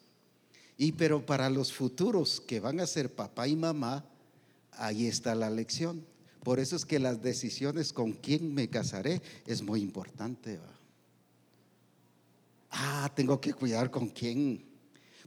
[0.78, 4.06] Y pero para los futuros que van a ser papá y mamá,
[4.74, 6.06] ahí está la lección.
[6.44, 10.60] Por eso es que las decisiones con quién me casaré es muy importante.
[12.70, 14.64] Ah, tengo que cuidar con quién.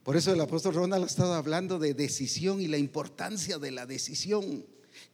[0.04, 3.86] Por eso el apóstol Ronald ha estado hablando de decisión y la importancia de la
[3.86, 4.64] decisión.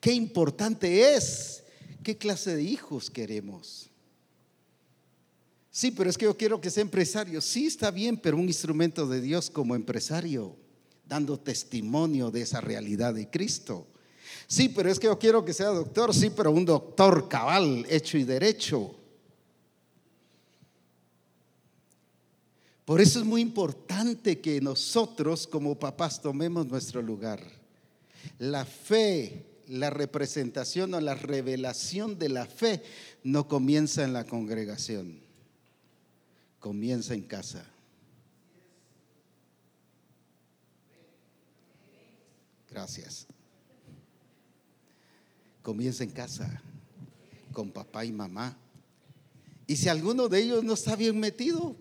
[0.01, 1.62] Qué importante es.
[2.03, 3.89] ¿Qué clase de hijos queremos?
[5.80, 7.40] Sí, pero es que yo quiero que sea empresario.
[7.40, 10.54] Sí, está bien, pero un instrumento de Dios como empresario,
[11.06, 13.86] dando testimonio de esa realidad de Cristo.
[14.46, 16.14] Sí, pero es que yo quiero que sea doctor.
[16.14, 18.94] Sí, pero un doctor cabal, hecho y derecho.
[22.84, 27.40] Por eso es muy importante que nosotros como papás tomemos nuestro lugar.
[28.38, 32.82] La fe, la representación o la revelación de la fe
[33.24, 35.29] no comienza en la congregación
[36.61, 37.64] comienza en casa.
[42.70, 43.26] Gracias.
[45.62, 46.62] Comienza en casa,
[47.52, 48.56] con papá y mamá.
[49.66, 51.74] Y si alguno de ellos no está bien metido,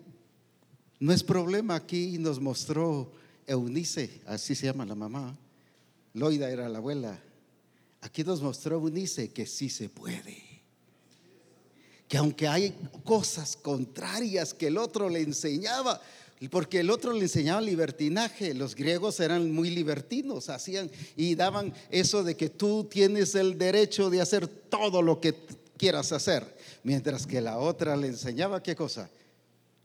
[0.98, 1.76] no es problema.
[1.76, 3.12] Aquí nos mostró
[3.46, 5.36] Eunice, así se llama la mamá.
[6.14, 7.20] Loida era la abuela.
[8.00, 10.49] Aquí nos mostró Eunice que sí se puede
[12.10, 16.02] que aunque hay cosas contrarias que el otro le enseñaba,
[16.50, 22.24] porque el otro le enseñaba libertinaje, los griegos eran muy libertinos, hacían y daban eso
[22.24, 25.36] de que tú tienes el derecho de hacer todo lo que
[25.76, 26.44] quieras hacer,
[26.82, 29.08] mientras que la otra le enseñaba qué cosa,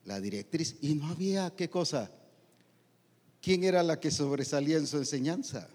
[0.03, 2.09] la directriz, y no había qué cosa,
[3.39, 5.69] ¿quién era la que sobresalía en su enseñanza?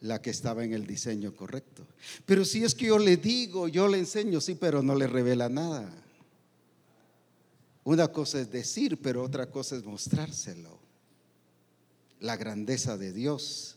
[0.00, 1.86] La que estaba en el diseño correcto.
[2.24, 5.48] Pero si es que yo le digo, yo le enseño, sí, pero no le revela
[5.48, 5.92] nada.
[7.84, 10.78] Una cosa es decir, pero otra cosa es mostrárselo.
[12.20, 13.76] La grandeza de Dios.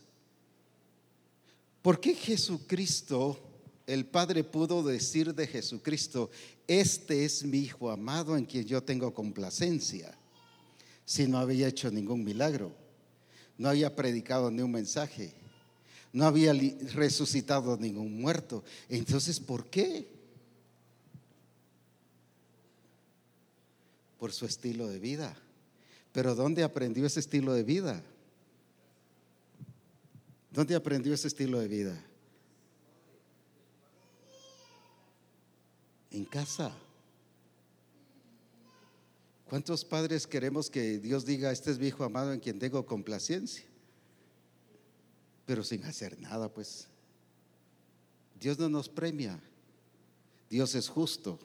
[1.80, 3.40] ¿Por qué Jesucristo,
[3.86, 6.30] el Padre pudo decir de Jesucristo,
[6.68, 10.16] este es mi Hijo amado en quien yo tengo complacencia,
[11.04, 12.72] si no había hecho ningún milagro,
[13.58, 15.41] no había predicado ni un mensaje?
[16.12, 16.52] No había
[16.92, 18.62] resucitado ningún muerto.
[18.88, 20.08] Entonces, ¿por qué?
[24.18, 25.34] Por su estilo de vida.
[26.12, 28.02] Pero ¿dónde aprendió ese estilo de vida?
[30.50, 32.04] ¿Dónde aprendió ese estilo de vida?
[36.10, 36.76] En casa.
[39.48, 43.71] ¿Cuántos padres queremos que Dios diga, este es mi hijo amado en quien tengo complacencia?
[45.46, 46.88] Pero sin hacer nada, pues.
[48.38, 49.40] Dios no nos premia,
[50.50, 51.38] Dios es justo.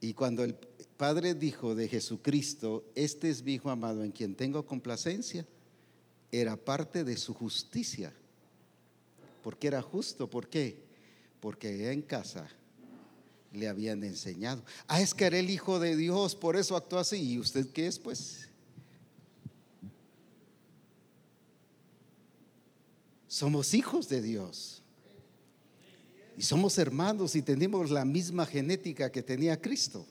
[0.00, 0.54] Y cuando el
[0.96, 5.46] Padre dijo de Jesucristo, este es mi Hijo amado en quien tengo complacencia,
[6.30, 8.12] era parte de su justicia.
[9.42, 10.84] Porque era justo, ¿por qué?
[11.40, 12.48] Porque en casa
[13.52, 14.64] le habían enseñado.
[14.86, 17.32] Ah, es que era el Hijo de Dios, por eso actuó así.
[17.32, 18.48] ¿Y usted qué es, pues?
[23.32, 24.82] Somos hijos de Dios.
[26.36, 30.04] Y somos hermanos y tenemos la misma genética que tenía Cristo.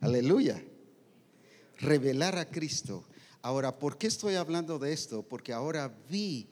[0.00, 0.64] Aleluya.
[1.78, 3.04] Revelar a Cristo.
[3.42, 5.22] Ahora, ¿por qué estoy hablando de esto?
[5.22, 6.46] Porque ahora vi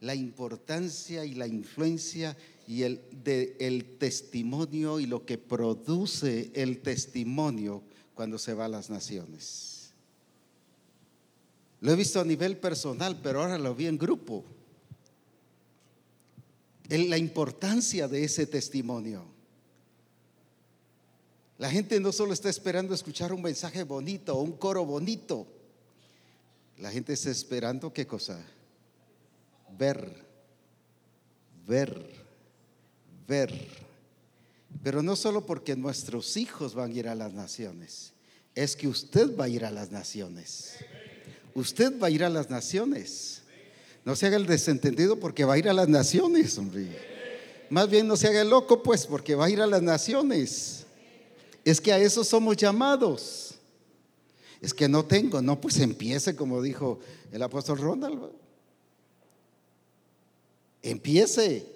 [0.00, 7.82] la importancia y la influencia y el, de, testimonio y lo que produce el testimonio
[8.14, 9.92] cuando se va a las naciones.
[11.82, 14.42] Lo he visto a nivel personal, pero ahora lo vi en grupo
[16.98, 19.24] la importancia de ese testimonio.
[21.58, 25.46] La gente no solo está esperando escuchar un mensaje bonito o un coro bonito.
[26.78, 28.42] La gente está esperando qué cosa?
[29.78, 30.24] Ver,
[31.68, 32.10] ver,
[33.28, 33.68] ver.
[34.82, 38.14] Pero no solo porque nuestros hijos van a ir a las naciones,
[38.54, 40.76] es que usted va a ir a las naciones.
[41.54, 43.39] Usted va a ir a las naciones.
[44.04, 46.88] No se haga el desentendido porque va a ir a las naciones, hombre.
[47.68, 50.86] Más bien no se haga el loco, pues, porque va a ir a las naciones.
[51.64, 53.54] Es que a eso somos llamados.
[54.60, 56.98] Es que no tengo, no, pues empiece como dijo
[57.32, 58.30] el apóstol Ronald.
[60.82, 61.66] Empiece,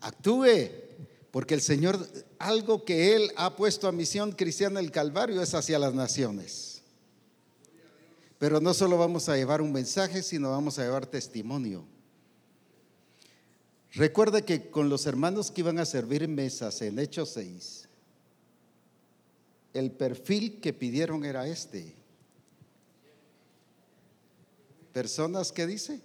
[0.00, 0.70] actúe,
[1.30, 2.06] porque el Señor,
[2.38, 6.73] algo que Él ha puesto a misión cristiana el Calvario es hacia las naciones.
[8.44, 11.82] Pero no solo vamos a llevar un mensaje, sino vamos a llevar testimonio.
[13.92, 17.88] Recuerda que con los hermanos que iban a servir mesas en Hechos 6,
[19.72, 21.94] el perfil que pidieron era este.
[24.92, 26.02] Personas que dice,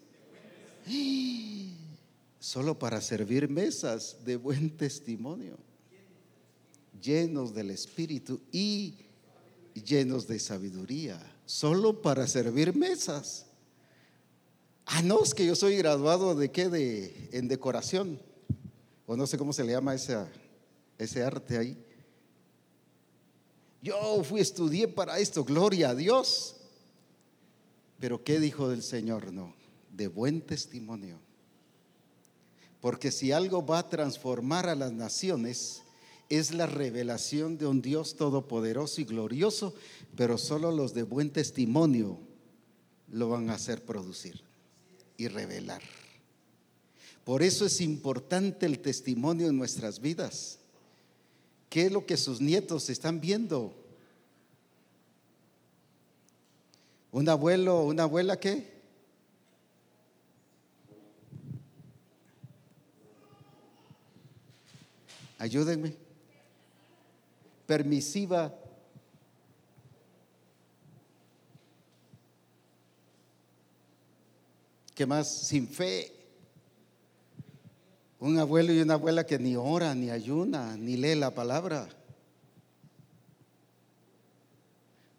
[2.39, 5.57] solo para servir mesas de buen testimonio,
[7.01, 8.95] llenos del Espíritu y
[9.73, 13.47] llenos de sabiduría, solo para servir mesas.
[14.85, 18.21] Ah, no, es que yo soy graduado de qué, de, en decoración,
[19.07, 21.85] o no sé cómo se le llama ese, arte ahí.
[23.81, 26.55] Yo fui, estudié para esto, gloria a Dios.
[27.99, 29.33] Pero ¿qué dijo del Señor?
[29.33, 29.55] No,
[29.91, 31.17] de buen testimonio.
[32.79, 35.81] Porque si algo va a transformar a las naciones,
[36.29, 39.73] es la revelación de un Dios todopoderoso y glorioso,
[40.15, 42.19] pero solo los de buen testimonio
[43.11, 44.41] lo van a hacer producir
[45.17, 45.81] y revelar.
[47.25, 50.59] Por eso es importante el testimonio en nuestras vidas.
[51.69, 53.73] ¿Qué es lo que sus nietos están viendo?
[57.11, 58.79] ¿Un abuelo una abuela qué?
[65.39, 66.08] Ayúdenme.
[67.69, 68.51] Permisiva
[74.95, 75.27] ¿Qué más?
[75.27, 76.11] Sin fe.
[78.19, 81.87] Un abuelo y una abuela que ni ora, ni ayuna, ni lee la palabra.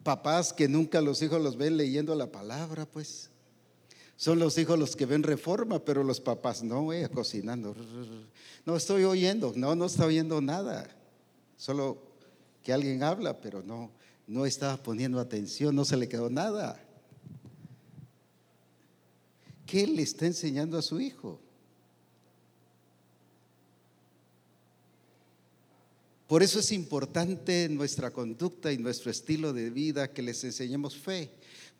[0.03, 3.29] Papás que nunca los hijos los ven leyendo la palabra, pues.
[4.17, 7.73] Son los hijos los que ven reforma, pero los papás no, eh, cocinando.
[8.65, 10.87] No estoy oyendo, no, no está oyendo nada.
[11.55, 12.10] Solo
[12.63, 13.91] que alguien habla, pero no,
[14.27, 16.79] no está poniendo atención, no se le quedó nada.
[19.65, 21.39] ¿Qué le está enseñando a su hijo?
[26.27, 31.29] Por eso es importante nuestra conducta y nuestro estilo de vida que les enseñemos fe.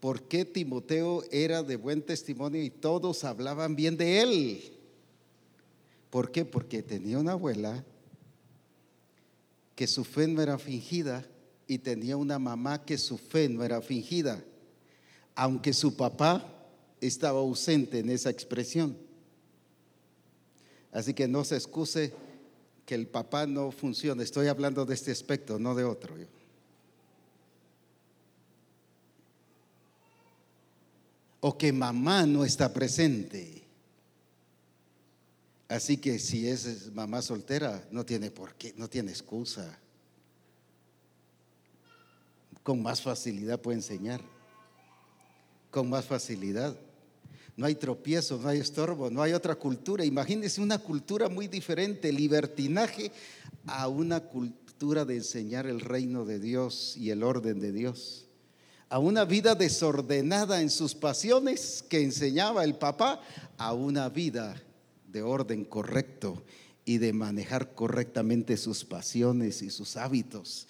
[0.01, 4.73] ¿Por qué Timoteo era de buen testimonio y todos hablaban bien de él?
[6.09, 6.43] ¿Por qué?
[6.43, 7.85] Porque tenía una abuela
[9.81, 11.25] que su fe no era fingida
[11.65, 14.39] y tenía una mamá que su fe no era fingida.
[15.33, 16.45] Aunque su papá
[16.99, 18.95] estaba ausente en esa expresión.
[20.91, 22.13] Así que no se excuse
[22.85, 24.21] que el papá no funcione.
[24.21, 26.15] Estoy hablando de este aspecto, no de otro.
[31.39, 33.60] O que mamá no está presente.
[35.71, 39.79] Así que si es mamá soltera, no tiene por qué, no tiene excusa.
[42.61, 44.19] Con más facilidad puede enseñar.
[45.69, 46.75] Con más facilidad
[47.55, 50.03] no hay tropiezo, no hay estorbo, no hay otra cultura.
[50.03, 53.09] Imagínense una cultura muy diferente, libertinaje,
[53.65, 58.25] a una cultura de enseñar el reino de Dios y el orden de Dios.
[58.89, 63.21] A una vida desordenada en sus pasiones que enseñaba el papá,
[63.57, 64.61] a una vida
[65.11, 66.43] de orden correcto
[66.85, 70.67] y de manejar correctamente sus pasiones y sus hábitos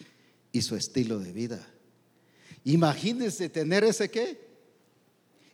[0.51, 1.67] y su estilo de vida.
[2.63, 4.51] Imagínense tener ese qué?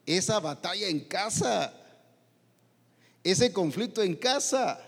[0.07, 1.73] esa batalla en casa,
[3.23, 4.79] ese conflicto en casa.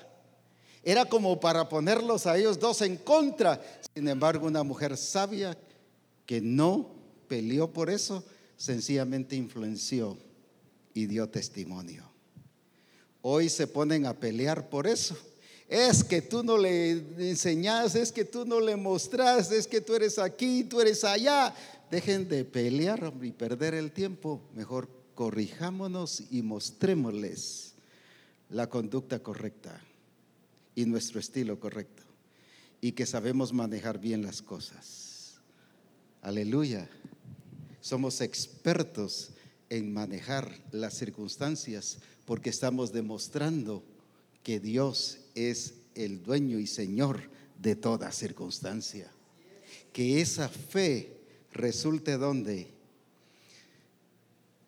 [0.81, 3.61] Era como para ponerlos a ellos dos en contra.
[3.93, 5.57] Sin embargo, una mujer sabia
[6.25, 6.89] que no
[7.27, 8.23] peleó por eso,
[8.55, 10.17] sencillamente influenció
[10.93, 12.08] y dio testimonio.
[13.21, 15.17] Hoy se ponen a pelear por eso.
[15.67, 19.93] Es que tú no le enseñas, es que tú no le mostras, es que tú
[19.93, 21.53] eres aquí, tú eres allá.
[21.91, 24.41] Dejen de pelear y perder el tiempo.
[24.55, 27.73] Mejor corrijámonos y mostrémosles
[28.49, 29.79] la conducta correcta
[30.73, 32.03] y nuestro estilo correcto
[32.81, 35.35] y que sabemos manejar bien las cosas.
[36.21, 36.89] Aleluya.
[37.81, 39.31] Somos expertos
[39.69, 41.99] en manejar las circunstancias
[42.29, 43.81] porque estamos demostrando
[44.43, 47.21] que Dios es el dueño y Señor
[47.57, 49.11] de toda circunstancia.
[49.91, 52.71] Que esa fe resulte donde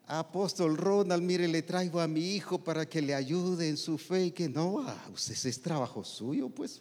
[0.07, 4.25] apóstol Ronald, mire, le traigo a mi hijo para que le ayude en su fe
[4.25, 4.83] y que no,
[5.13, 6.79] usted es trabajo suyo, pues.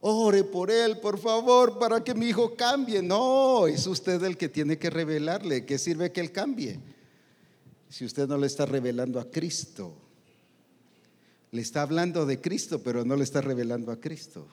[0.00, 3.00] ore por él, por favor, para que mi hijo cambie.
[3.00, 5.64] No, es usted el que tiene que revelarle.
[5.64, 6.80] ¿Qué sirve que él cambie?
[7.92, 9.94] Si usted no le está revelando a Cristo.
[11.50, 14.48] Le está hablando de Cristo, pero no le está revelando a Cristo.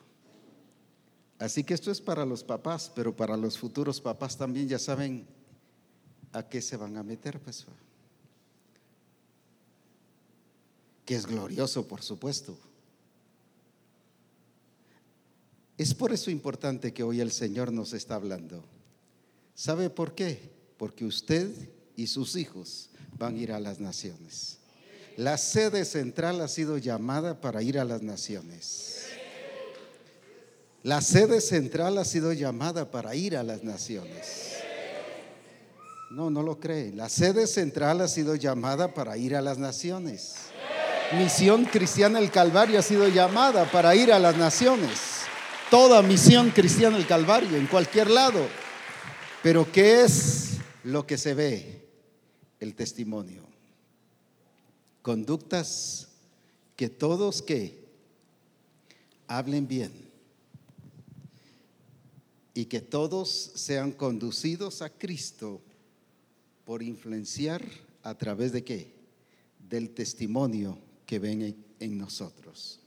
[1.38, 5.26] Así que esto es para los papás, pero para los futuros papás también ya saben
[6.32, 7.64] a qué se van a meter, pues.
[11.06, 12.58] Que es glorioso, por supuesto.
[15.78, 18.62] Es por eso importante que hoy el Señor nos está hablando.
[19.54, 20.50] ¿Sabe por qué?
[20.76, 22.88] Porque usted y sus hijos
[23.18, 24.58] van a ir a las naciones.
[25.16, 29.06] La sede central ha sido llamada para ir a las naciones.
[30.82, 34.54] La sede central ha sido llamada para ir a las naciones.
[36.10, 36.92] No, no lo cree.
[36.92, 40.36] La sede central ha sido llamada para ir a las naciones.
[41.18, 45.20] Misión Cristiana el Calvario ha sido llamada para ir a las naciones
[45.70, 48.46] toda misión cristiana del Calvario, en cualquier lado.
[49.42, 51.79] Pero ¿qué es lo que se ve?
[52.60, 53.42] El testimonio.
[55.02, 56.08] Conductas
[56.76, 57.78] que todos que
[59.26, 59.92] hablen bien
[62.54, 65.60] y que todos sean conducidos a Cristo
[66.64, 67.64] por influenciar
[68.02, 68.92] a través de qué?
[69.68, 72.80] Del testimonio que ven en nosotros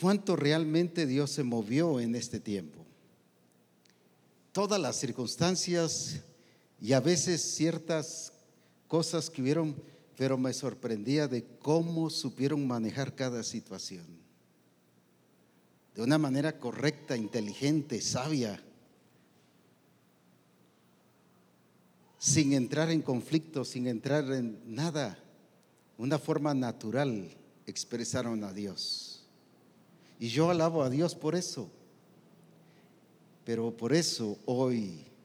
[0.00, 2.84] cuánto realmente Dios se movió en este tiempo.
[4.52, 6.20] Todas las circunstancias
[6.86, 8.32] y a veces ciertas
[8.86, 9.74] cosas que hubieron,
[10.16, 14.06] pero me sorprendía de cómo supieron manejar cada situación.
[15.96, 18.62] De una manera correcta, inteligente, sabia,
[22.20, 25.18] sin entrar en conflicto, sin entrar en nada.
[25.98, 27.28] Una forma natural
[27.66, 29.24] expresaron a Dios.
[30.20, 31.68] Y yo alabo a Dios por eso.
[33.44, 35.15] Pero por eso hoy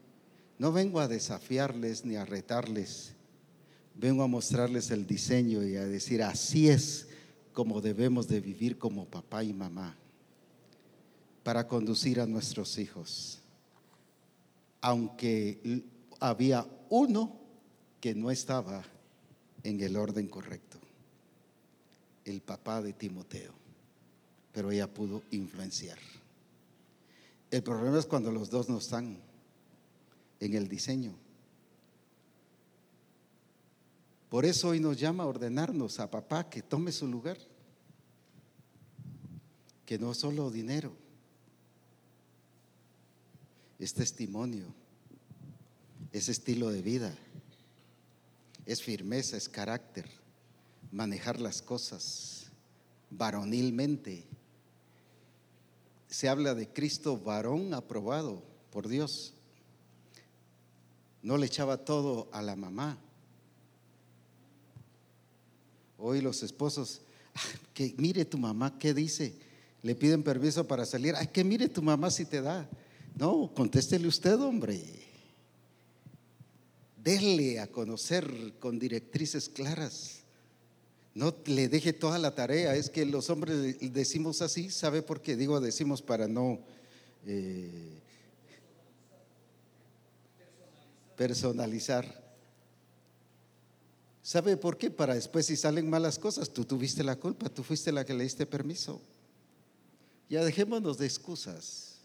[0.62, 3.14] no vengo a desafiarles ni a retarles.
[3.96, 7.08] Vengo a mostrarles el diseño y a decir, así es
[7.52, 9.96] como debemos de vivir como papá y mamá
[11.42, 13.40] para conducir a nuestros hijos.
[14.82, 15.84] Aunque
[16.20, 17.40] había uno
[18.00, 18.84] que no estaba
[19.64, 20.78] en el orden correcto,
[22.24, 23.52] el papá de Timoteo
[24.54, 25.98] pero ella pudo influenciar.
[27.50, 29.31] El problema es cuando los dos no están
[30.42, 31.16] en el diseño.
[34.30, 37.38] Por eso hoy nos llama a ordenarnos a papá que tome su lugar,
[39.86, 40.94] que no solo dinero,
[43.80, 44.66] es testimonio,
[46.12, 47.18] es estilo de vida,
[48.66, 50.10] es firmeza, es carácter,
[50.92, 52.52] manejar las cosas
[53.10, 54.28] varonilmente
[56.12, 59.34] se habla de Cristo varón aprobado por Dios.
[61.24, 62.98] No le echaba todo a la mamá.
[65.98, 67.02] Hoy los esposos,
[67.74, 69.36] que mire tu mamá, ¿qué dice?
[69.84, 71.16] Le piden permiso para salir.
[71.16, 72.68] Ay, que mire tu mamá si te da.
[73.16, 74.82] No, contéstele usted, hombre.
[77.04, 80.22] Dele a conocer con directrices claras.
[81.14, 82.76] No le deje toda la tarea.
[82.76, 85.36] Es que los hombres decimos así, ¿sabe por qué?
[85.36, 86.60] Digo, decimos para no
[87.26, 88.02] eh,
[91.22, 92.04] personalizar.
[94.24, 94.90] ¿Sabe por qué?
[94.90, 98.24] Para después si salen malas cosas, tú tuviste la culpa, tú fuiste la que le
[98.24, 99.00] diste permiso.
[100.32, 102.00] Ya dejémonos de excusas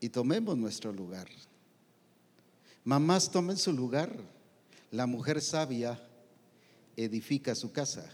[0.00, 1.28] y tomemos nuestro lugar.
[2.84, 4.14] Mamás tomen su lugar.
[4.90, 5.98] La mujer sabia
[6.94, 8.04] edifica su casa.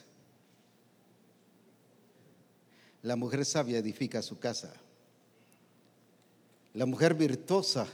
[3.03, 4.73] La mujer sabia edifica su casa.
[6.75, 7.89] La mujer virtuosa.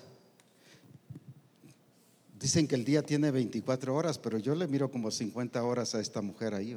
[2.44, 6.00] Dicen que el día tiene 24 horas, pero yo le miro como 50 horas a
[6.00, 6.76] esta mujer ahí.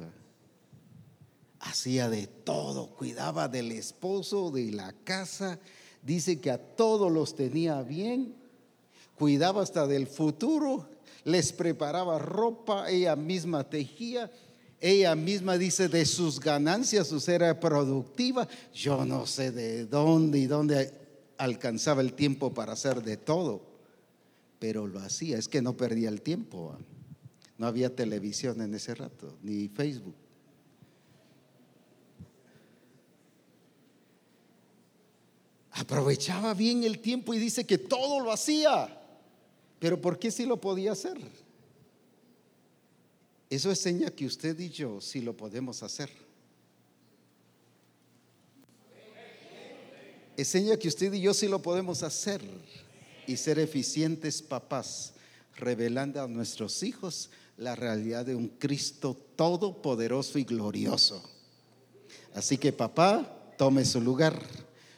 [1.60, 5.60] Hacía de todo, cuidaba del esposo, de la casa.
[6.02, 8.34] Dice que a todos los tenía bien,
[9.18, 10.88] cuidaba hasta del futuro,
[11.26, 14.32] les preparaba ropa, ella misma tejía
[14.80, 18.48] ella misma dice de sus ganancias, su era productiva.
[18.74, 20.94] Yo no sé de dónde y dónde
[21.38, 23.67] alcanzaba el tiempo para hacer de todo,
[24.60, 25.38] pero lo hacía.
[25.38, 26.78] Es que no perdía el tiempo.
[27.58, 30.16] No había televisión en ese rato, ni Facebook.
[35.72, 39.00] Aprovechaba bien el tiempo y dice que todo lo hacía.
[39.80, 41.18] Pero ¿por qué si lo podía hacer?
[43.50, 46.10] Eso es seña que usted y yo sí lo podemos hacer.
[50.38, 52.42] enseña que usted y yo sí lo podemos hacer
[53.28, 55.14] y ser eficientes papás,
[55.56, 61.24] revelando a nuestros hijos la realidad de un Cristo todopoderoso y glorioso.
[62.34, 64.42] Así que papá, tome su lugar.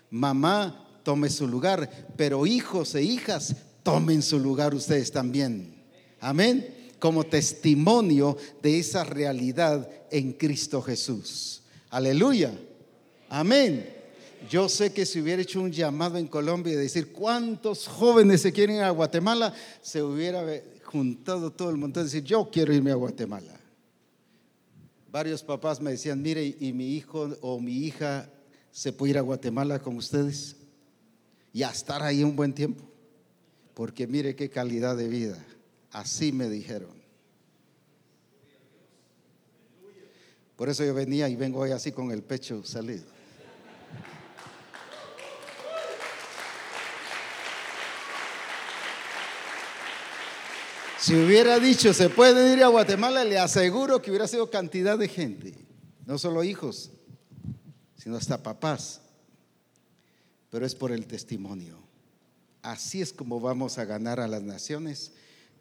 [0.10, 2.08] Mamá, tome su lugar.
[2.18, 5.84] Pero hijos e hijas, tomen su lugar ustedes también.
[6.20, 6.76] Amén.
[7.00, 11.62] Como testimonio de esa realidad en Cristo Jesús.
[11.90, 12.52] Aleluya.
[13.30, 13.99] Amén.
[14.48, 18.54] Yo sé que si hubiera hecho un llamado en Colombia y decir cuántos jóvenes se
[18.54, 20.44] quieren ir a Guatemala, se hubiera
[20.86, 23.60] juntado todo el mundo y decir, yo quiero irme a Guatemala.
[25.12, 28.30] Varios papás me decían, mire, ¿y mi hijo o mi hija
[28.72, 30.56] se puede ir a Guatemala con ustedes?
[31.52, 32.84] Y a estar ahí un buen tiempo.
[33.74, 35.44] Porque mire qué calidad de vida.
[35.92, 37.00] Así me dijeron.
[40.56, 43.18] Por eso yo venía y vengo hoy así con el pecho salido.
[51.02, 55.08] Si hubiera dicho, se puede ir a Guatemala, le aseguro que hubiera sido cantidad de
[55.08, 55.54] gente,
[56.06, 56.91] no solo hijos,
[57.95, 59.00] sino hasta papás.
[60.50, 61.78] Pero es por el testimonio.
[62.62, 65.14] Así es como vamos a ganar a las naciones,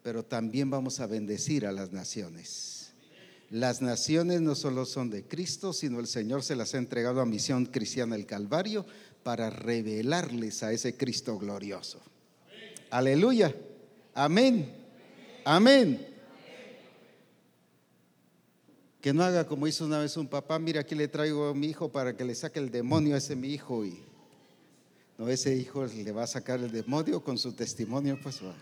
[0.03, 2.91] pero también vamos a bendecir a las naciones.
[3.49, 7.25] Las naciones no solo son de Cristo, sino el Señor se las ha entregado a
[7.25, 8.85] Misión Cristiana el Calvario
[9.23, 12.01] para revelarles a ese Cristo glorioso.
[12.91, 13.55] Aleluya.
[14.13, 14.78] Amén.
[15.51, 16.05] Amén.
[19.01, 21.65] Que no haga como hizo una vez un papá, mira aquí le traigo a mi
[21.65, 23.97] hijo para que le saque el demonio a ese mi hijo y
[25.17, 28.53] no ese hijo le va a sacar el demonio con su testimonio, pues va.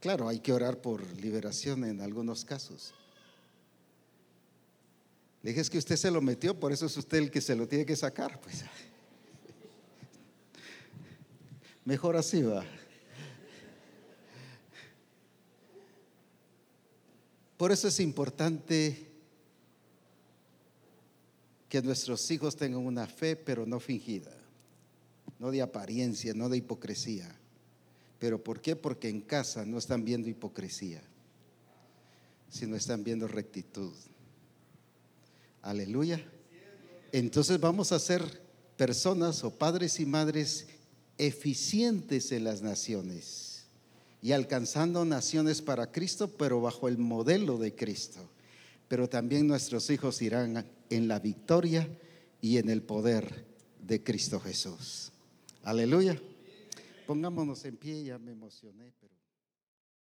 [0.00, 2.92] Claro, hay que orar por liberación en algunos casos.
[5.42, 7.56] Le dije, es que usted se lo metió, por eso es usted el que se
[7.56, 8.62] lo tiene que sacar, pues.
[11.86, 12.62] Mejor así va.
[17.60, 19.06] Por eso es importante
[21.68, 24.34] que nuestros hijos tengan una fe, pero no fingida,
[25.38, 27.30] no de apariencia, no de hipocresía.
[28.18, 28.76] ¿Pero por qué?
[28.76, 31.02] Porque en casa no están viendo hipocresía,
[32.48, 33.92] sino están viendo rectitud.
[35.60, 36.24] Aleluya.
[37.12, 38.40] Entonces vamos a ser
[38.78, 40.66] personas o padres y madres
[41.18, 43.49] eficientes en las naciones
[44.22, 48.20] y alcanzando naciones para Cristo, pero bajo el modelo de Cristo.
[48.88, 51.88] Pero también nuestros hijos irán en la victoria
[52.40, 53.46] y en el poder
[53.80, 55.12] de Cristo Jesús.
[55.62, 56.20] Aleluya.
[57.06, 58.92] Pongámonos en pie, ya me emocioné.